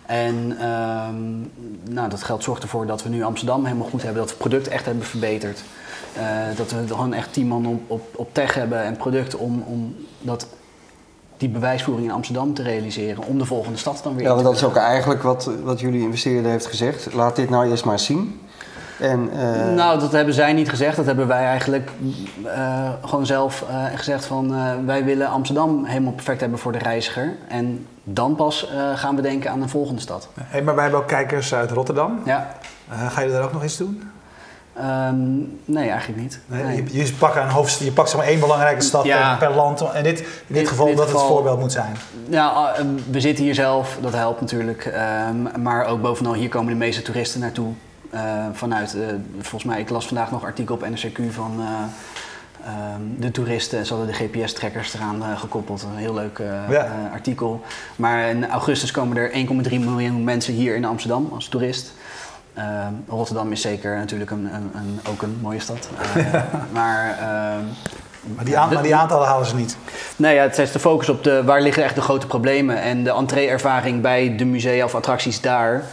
En 0.10 0.36
um, 0.36 1.52
nou, 1.89 2.10
dat 2.10 2.24
geld 2.24 2.43
zorgt 2.43 2.63
ervoor 2.63 2.86
dat 2.86 3.04
we 3.04 3.10
nu 3.10 3.24
Amsterdam 3.24 3.65
helemaal 3.65 3.88
goed 3.89 4.04
hebben, 4.04 4.22
dat 4.22 4.30
we 4.30 4.38
het 4.38 4.48
product 4.48 4.67
echt 4.67 4.86
hebben 4.86 5.04
verbeterd. 5.04 5.63
Uh, 6.17 6.24
dat 6.58 6.72
we 6.72 6.88
gewoon 6.88 7.13
echt 7.13 7.34
tien 7.34 7.48
man 7.48 7.65
op, 7.65 7.82
op, 7.88 8.08
op 8.15 8.34
tech 8.34 8.54
hebben 8.54 8.84
en 8.84 8.98
product 8.98 9.36
om, 9.36 9.63
om 9.67 9.95
dat, 10.22 10.48
die 11.38 11.50
bewijsvoering 11.50 12.08
in 12.08 12.13
Amsterdam 12.13 12.54
te 12.54 12.63
realiseren. 12.63 13.24
Om 13.24 13.38
de 13.38 13.45
volgende 13.45 13.78
stad 13.78 14.00
dan 14.04 14.15
weer 14.15 14.24
ja, 14.24 14.34
want 14.34 14.43
dat 14.43 14.56
is 14.56 14.63
ook 14.63 14.76
eigenlijk 14.76 15.22
wat, 15.22 15.50
wat 15.63 15.80
jullie 15.80 16.02
investeerder 16.02 16.52
heeft 16.52 16.65
gezegd. 16.65 17.13
Laat 17.13 17.36
dit 17.36 17.50
nou 17.50 17.69
eerst 17.69 17.86
maar 17.86 18.00
zien. 18.00 18.41
En, 19.00 19.30
uh... 19.34 19.74
Nou, 19.74 20.00
dat 20.00 20.12
hebben 20.12 20.34
zij 20.34 20.54
niet 20.54 20.69
gezegd. 20.69 20.95
Dat 20.95 21.06
hebben 21.06 21.28
wij 21.28 21.45
eigenlijk 21.45 21.91
uh, 22.43 22.89
gewoon 23.06 23.26
zelf 23.26 23.65
uh, 23.69 23.86
gezegd 23.95 24.26
van 24.26 24.56
wij 24.86 25.04
willen 25.04 25.30
Amsterdam 25.30 25.86
helemaal 25.86 26.13
perfect 26.13 26.39
hebben 26.39 26.60
voor 26.60 26.72
de 26.72 26.78
reiziger. 26.78 27.36
En 27.48 27.86
dan 28.13 28.36
pas 28.36 28.69
gaan 28.95 29.15
we 29.15 29.22
denken 29.22 29.52
aan 29.52 29.62
een 29.62 29.69
volgende 29.69 30.02
stad. 30.02 30.30
Hey, 30.43 30.62
maar 30.62 30.74
wij 30.76 30.84
hebben 30.84 31.02
ook 31.02 31.08
kijkers 31.08 31.54
uit 31.54 31.72
Rotterdam. 31.72 32.22
Ja. 32.26 32.56
ga 33.10 33.22
je 33.22 33.30
daar 33.30 33.43
ook 33.43 33.54
nog 33.54 33.63
eens 33.63 33.78
doen? 33.78 34.12
Um, 34.84 35.60
nee, 35.65 35.89
eigenlijk 35.89 36.22
niet. 36.22 36.39
Nee, 36.45 36.76
Je, 36.76 37.06
je, 37.06 37.13
pakt 37.13 37.36
een 37.36 37.50
hoofd, 37.50 37.80
je 37.80 37.91
pakt 37.91 38.10
zeg 38.10 38.19
maar 38.19 38.28
één 38.28 38.39
belangrijke 38.39 38.82
stad 38.82 39.06
ja. 39.06 39.36
per, 39.36 39.56
land. 39.56 39.82
En 39.82 40.04
dit, 40.04 40.19
in 40.19 40.28
dit, 40.48 40.67
geval 40.67 40.95
dat 40.95 41.12
het 41.12 41.22
voorbeeld 41.22 41.60
moet 41.60 41.72
zijn. 41.72 41.95
Ja, 42.30 42.74
we 43.12 43.19
zitten 43.19 43.43
hier 43.43 43.54
zelf, 43.54 43.98
dat 44.02 44.13
helpt 44.13 44.41
natuurlijk. 44.41 44.93
Um, 45.30 45.62
maar 45.62 45.86
ook 45.86 46.02
bovenal, 46.02 46.34
hier 46.34 46.50
komen 46.50 46.72
de 46.72 46.80
meeste 46.80 47.02
toeristen 47.02 47.39
naartoe. 47.39 47.74
Uh, 48.13 48.22
vanuit, 48.54 48.95
uh, 48.95 49.08
volgens 49.39 49.63
mij, 49.63 49.80
ik 49.80 49.89
las 49.89 50.08
vandaag 50.08 50.32
nog 50.32 50.41
een 50.41 50.48
artikel 50.48 50.76
op 50.76 50.88
NRCQ 50.88 51.22
van 51.30 51.56
uh, 51.60 51.65
de 53.17 53.32
toeristen. 53.32 53.86
Ze 53.86 53.93
hadden 53.93 54.12
de 54.12 54.24
GPS-trekkers 54.24 54.93
eraan 54.93 55.38
gekoppeld. 55.38 55.84
Een 55.84 55.98
heel 55.98 56.13
leuk 56.13 56.41
ja. 56.69 57.10
artikel. 57.12 57.62
Maar 57.95 58.30
in 58.30 58.50
augustus 58.50 58.91
komen 58.91 59.17
er 59.17 59.32
1,3 59.32 59.36
miljoen 59.69 60.24
mensen 60.24 60.54
hier 60.54 60.76
in 60.76 60.86
Amsterdam 60.86 61.30
als 61.34 61.48
toerist. 61.48 61.93
Ehm, 62.54 62.93
Rotterdam 63.08 63.52
is 63.52 63.62
zeker 63.62 63.98
natuurlijk 63.98 64.32
een, 64.32 64.54
een, 64.54 64.72
een 64.74 65.00
ook 65.10 65.22
een 65.22 65.38
mooie 65.41 65.60
stad. 65.60 65.89
maar 66.72 67.17
ehm, 67.19 67.63
maar 68.36 68.45
die, 68.45 68.56
maar 68.56 68.84
die, 68.84 68.95
aantallen 68.95 69.28
halen 69.28 69.48
ze 69.48 69.56
niet. 69.56 69.78
Nee, 70.15 70.36
ja, 70.36 70.41
het 70.41 70.58
is 70.58 70.72
de 70.72 70.80
focus 70.80 71.10
op 71.10 71.24
de, 71.24 71.43
waar 71.43 71.62
liggen 71.62 71.84
echt 71.84 71.95
de 71.95 72.02
grote 72.02 72.28
problemen. 72.28 72.82
En 72.82 73.04
de 73.04 73.12
entree-ervaring 73.12 74.02
bij 74.02 74.36
de 74.36 74.45
musea 74.45 74.86
of 74.86 74.95
attracties 74.95 75.41
daar. 75.41 75.84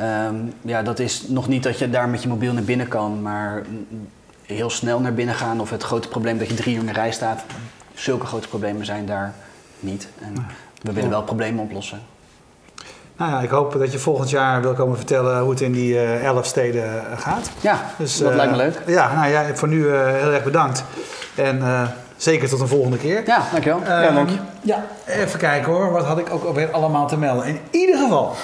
Um, 0.00 0.52
ja, 0.60 0.82
dat 0.82 0.98
is 0.98 1.24
nog 1.28 1.48
niet 1.48 1.62
dat 1.62 1.78
je 1.78 1.90
daar 1.90 2.08
met 2.08 2.22
je 2.22 2.28
mobiel 2.28 2.52
naar 2.52 2.62
binnen 2.62 2.88
kan, 2.88 3.22
maar 3.22 3.62
heel 4.46 4.70
snel 4.70 5.00
naar 5.00 5.14
binnen 5.14 5.34
gaan 5.34 5.60
of 5.60 5.70
het 5.70 5.82
grote 5.82 6.08
probleem 6.08 6.38
dat 6.38 6.48
je 6.48 6.54
drie 6.54 6.74
uur 6.74 6.80
in 6.80 6.86
de 6.86 6.92
rij 6.92 7.12
staat. 7.12 7.44
Zulke 7.94 8.26
grote 8.26 8.48
problemen 8.48 8.86
zijn 8.86 9.06
daar 9.06 9.34
niet. 9.80 10.08
En 10.18 10.46
we 10.82 10.92
willen 10.92 11.10
wel 11.10 11.22
problemen 11.22 11.64
oplossen. 11.64 12.00
Nou 13.16 13.30
ja, 13.30 13.40
ik 13.40 13.50
hoop 13.50 13.72
dat 13.78 13.92
je 13.92 13.98
volgend 13.98 14.30
jaar 14.30 14.62
wil 14.62 14.72
komen 14.72 14.96
vertellen 14.96 15.40
hoe 15.40 15.50
het 15.50 15.60
in 15.60 15.72
die 15.72 15.92
uh, 15.92 16.24
elf 16.24 16.46
steden 16.46 17.10
eh, 17.10 17.18
gaat. 17.18 17.50
Ja, 17.60 17.80
dus, 17.98 18.18
dat 18.18 18.34
lijkt 18.34 18.52
me 18.52 18.62
eh, 18.62 18.64
leuk. 18.64 18.82
Ja, 18.86 19.14
nou 19.14 19.30
ja, 19.30 19.54
voor 19.54 19.68
nu 19.68 19.90
heel 19.94 20.32
erg 20.32 20.44
bedankt. 20.44 20.84
En 21.34 21.62
zeker 22.16 22.48
tot 22.48 22.60
een 22.60 22.68
volgende 22.68 22.96
keer. 22.96 23.22
Ja, 23.26 23.42
dankjewel. 23.50 23.80
Ja, 23.84 24.10
dank 24.10 24.28
je. 24.28 24.36
Ja, 24.62 24.84
even 25.06 25.38
kijken 25.38 25.72
hoor. 25.72 25.92
Wat 25.92 26.04
had 26.04 26.18
ik 26.18 26.30
ook 26.30 26.44
alweer 26.44 26.70
allemaal 26.70 27.06
te 27.06 27.18
melden? 27.18 27.46
In 27.46 27.60
ieder 27.70 27.98
geval, 27.98 28.34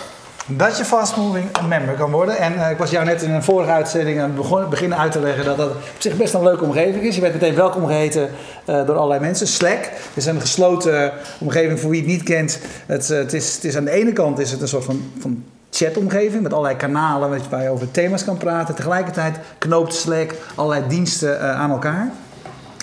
dat 0.47 0.79
je 0.79 0.85
fast 0.85 1.17
moving 1.17 1.45
member 1.69 1.95
kan 1.95 2.11
worden. 2.11 2.39
En 2.39 2.53
uh, 2.53 2.71
ik 2.71 2.79
was 2.79 2.91
jou 2.91 3.05
net 3.05 3.23
in 3.23 3.31
een 3.31 3.43
vorige 3.43 3.71
uitzending 3.71 4.21
aan 4.21 4.37
het 4.37 4.69
beginnen 4.69 4.99
uit 4.99 5.13
te 5.13 5.21
leggen 5.21 5.45
dat 5.45 5.57
dat 5.57 5.71
op 5.71 5.77
zich 5.99 6.17
best 6.17 6.35
een 6.35 6.43
leuke 6.43 6.65
omgeving 6.65 7.05
is. 7.05 7.15
Je 7.15 7.21
werd 7.21 7.33
meteen 7.33 7.55
welkom 7.55 7.87
geheten 7.87 8.31
uh, 8.69 8.87
door 8.87 8.97
allerlei 8.97 9.21
mensen. 9.21 9.47
Slack 9.47 9.91
is 10.15 10.27
een 10.27 10.41
gesloten 10.41 11.13
omgeving 11.39 11.81
voor 11.81 11.91
wie 11.91 12.01
het 12.01 12.09
niet 12.09 12.23
kent. 12.23 12.59
Het, 12.87 13.11
uh, 13.11 13.19
het, 13.19 13.33
is, 13.33 13.55
het 13.55 13.65
is 13.65 13.77
aan 13.77 13.85
de 13.85 13.91
ene 13.91 14.13
kant 14.13 14.39
is 14.39 14.51
het 14.51 14.61
een 14.61 14.69
soort 14.69 14.85
van, 14.85 15.03
van 15.19 15.45
chatomgeving 15.71 16.43
met 16.43 16.53
allerlei 16.53 16.77
kanalen 16.77 17.41
waar 17.51 17.63
je 17.63 17.69
over 17.69 17.91
thema's 17.91 18.25
kan 18.25 18.37
praten. 18.37 18.75
Tegelijkertijd 18.75 19.39
knoopt 19.59 19.95
Slack 19.95 20.35
allerlei 20.55 20.89
diensten 20.89 21.41
aan 21.57 21.71
elkaar. 21.71 22.11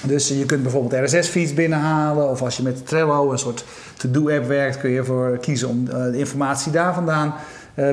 Dus 0.03 0.27
je 0.27 0.45
kunt 0.45 0.63
bijvoorbeeld 0.63 1.11
RSS-feeds 1.11 1.53
binnenhalen. 1.53 2.29
Of 2.29 2.41
als 2.41 2.57
je 2.57 2.63
met 2.63 2.87
Trello, 2.87 3.31
een 3.31 3.39
soort 3.39 3.65
to-do-app 3.99 4.47
werkt, 4.47 4.79
kun 4.79 4.89
je 4.89 4.97
ervoor 4.97 5.37
kiezen 5.37 5.67
om 5.67 5.85
de 5.85 6.17
informatie 6.17 6.71
daar 6.71 6.93
vandaan 6.93 7.33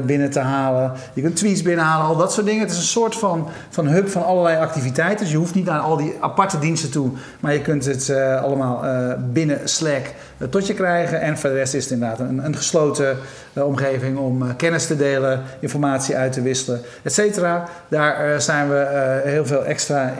binnen 0.06 0.30
te 0.30 0.40
halen. 0.40 0.92
Je 1.12 1.22
kunt 1.22 1.36
tweets 1.36 1.62
binnenhalen, 1.62 2.06
al 2.06 2.16
dat 2.16 2.32
soort 2.32 2.46
dingen. 2.46 2.60
Het 2.60 2.70
is 2.70 2.76
een 2.76 2.82
soort 2.82 3.16
van, 3.16 3.48
van 3.70 3.86
hub 3.86 4.08
van 4.08 4.24
allerlei 4.24 4.56
activiteiten. 4.56 5.18
Dus 5.18 5.30
je 5.30 5.38
hoeft 5.38 5.54
niet 5.54 5.64
naar 5.64 5.80
al 5.80 5.96
die 5.96 6.14
aparte 6.20 6.58
diensten 6.58 6.90
toe, 6.90 7.10
maar 7.40 7.52
je 7.52 7.60
kunt 7.60 7.84
het 7.84 8.08
uh, 8.08 8.42
allemaal 8.42 8.84
uh, 8.84 9.12
binnen 9.32 9.60
Slack 9.64 10.12
tot 10.50 10.66
je 10.66 10.74
krijgen. 10.74 11.20
En 11.20 11.38
voor 11.38 11.50
de 11.50 11.56
rest 11.56 11.74
is 11.74 11.82
het 11.82 11.92
inderdaad 11.92 12.20
een, 12.20 12.44
een 12.44 12.56
gesloten 12.56 13.16
omgeving 13.54 14.18
om 14.18 14.56
kennis 14.56 14.86
te 14.86 14.96
delen, 14.96 15.42
informatie 15.60 16.16
uit 16.16 16.32
te 16.32 16.42
wisselen, 16.42 16.80
et 17.02 17.12
cetera. 17.12 17.64
Daar 17.88 18.40
zijn 18.40 18.68
we 18.68 19.20
heel 19.24 19.46
veel 19.46 19.64
extra 19.64 20.10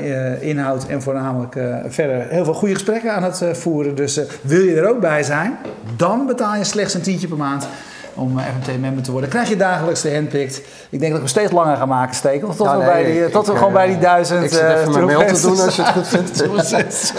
inhoud 0.41 0.87
en 0.87 1.03
voornamelijk 1.03 1.59
verder 1.89 2.27
heel 2.29 2.45
veel 2.45 2.55
goede 2.55 2.75
gesprekken 2.75 3.13
aan 3.13 3.23
het 3.23 3.45
voeren. 3.53 3.95
Dus 3.95 4.21
wil 4.41 4.61
je 4.61 4.77
er 4.77 4.89
ook 4.89 5.01
bij 5.01 5.23
zijn, 5.23 5.57
dan 5.97 6.27
betaal 6.27 6.57
je 6.57 6.65
slechts 6.65 6.95
een 6.95 7.03
tientje 7.03 7.29
per 7.29 7.37
maand. 7.37 7.69
Om 8.17 8.39
FMT-member 8.39 9.03
te 9.03 9.13
worden. 9.13 9.31
Krijg 9.31 9.49
je 9.49 9.57
dagelijks 9.57 10.01
de 10.01 10.15
handpicked. 10.15 10.57
Ik 10.91 11.01
denk 11.01 11.01
dat 11.01 11.11
ik 11.11 11.17
hem 11.17 11.27
steeds 11.27 11.53
langer 11.53 11.77
ga 11.77 11.87
maken, 11.87 12.15
Stekel. 12.15 12.55
Tot, 12.55 12.71
we, 12.71 12.77
bij 12.77 13.05
die, 13.05 13.31
tot 13.31 13.47
we 13.47 13.57
gewoon 13.57 13.73
bij 13.73 13.87
die 13.87 13.99
duizend... 13.99 14.45
Ik 14.45 14.51
zit 14.51 14.61
even 14.61 14.93
mijn 14.93 15.05
mail 15.05 15.35
te 15.35 15.41
doen 15.41 15.61
als 15.61 15.77
je 15.77 15.83
het 15.83 15.93
goed 15.93 16.07
vindt. 16.07 17.13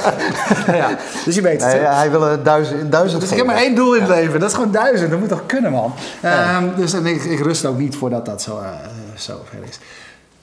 ja, 0.78 0.90
dus 1.26 1.36
je 1.36 1.42
weet 1.42 1.64
het. 1.64 1.74
Nee, 1.74 1.82
hij 1.82 2.12
wil 2.12 2.44
duizend, 2.44 2.92
duizend 2.92 3.22
Dus 3.22 3.32
ik 3.32 3.38
heb 3.38 3.46
maar 3.46 3.56
één 3.56 3.76
doel 3.76 3.96
in 3.96 4.02
het 4.02 4.10
leven. 4.10 4.40
Dat 4.40 4.50
is 4.50 4.56
gewoon 4.56 4.72
duizend. 4.72 5.10
Dat 5.12 5.20
moet 5.20 5.30
toch 5.30 5.46
kunnen, 5.46 5.72
man. 5.72 5.94
Um, 6.26 6.72
dus 6.76 6.94
ik, 6.94 7.24
ik, 7.24 7.40
rust 7.40 7.66
ook 7.66 7.78
niet 7.78 7.96
voordat 7.96 8.26
dat 8.26 8.42
zo, 8.42 8.60
zo 9.16 9.42
ver 9.50 9.60
is. 9.70 9.80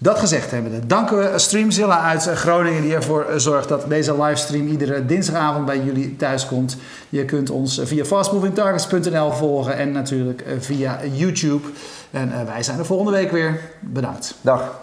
Dat 0.05 0.19
gezegd 0.19 0.51
hebbende, 0.51 0.87
danken 0.87 1.19
we 1.19 1.38
Streamzilla 1.38 2.01
uit 2.01 2.23
Groningen 2.23 2.83
die 2.83 2.95
ervoor 2.95 3.27
zorgt 3.37 3.69
dat 3.69 3.88
deze 3.88 4.23
livestream 4.23 4.67
iedere 4.67 5.07
dinsdagavond 5.07 5.67
bij 5.67 5.81
jullie 5.81 6.17
thuis 6.17 6.47
komt. 6.47 6.77
Je 7.09 7.25
kunt 7.25 7.51
ons 7.51 7.81
via 7.85 8.05
fastmovingtargets.nl 8.05 9.33
volgen 9.33 9.77
en 9.77 9.93
natuurlijk 9.93 10.45
via 10.59 11.01
YouTube. 11.12 11.69
En 12.11 12.47
wij 12.47 12.62
zijn 12.62 12.79
er 12.79 12.87
volgende 12.87 13.12
week 13.12 13.31
weer. 13.31 13.61
Bedankt. 13.81 14.35
Dag. 14.40 14.81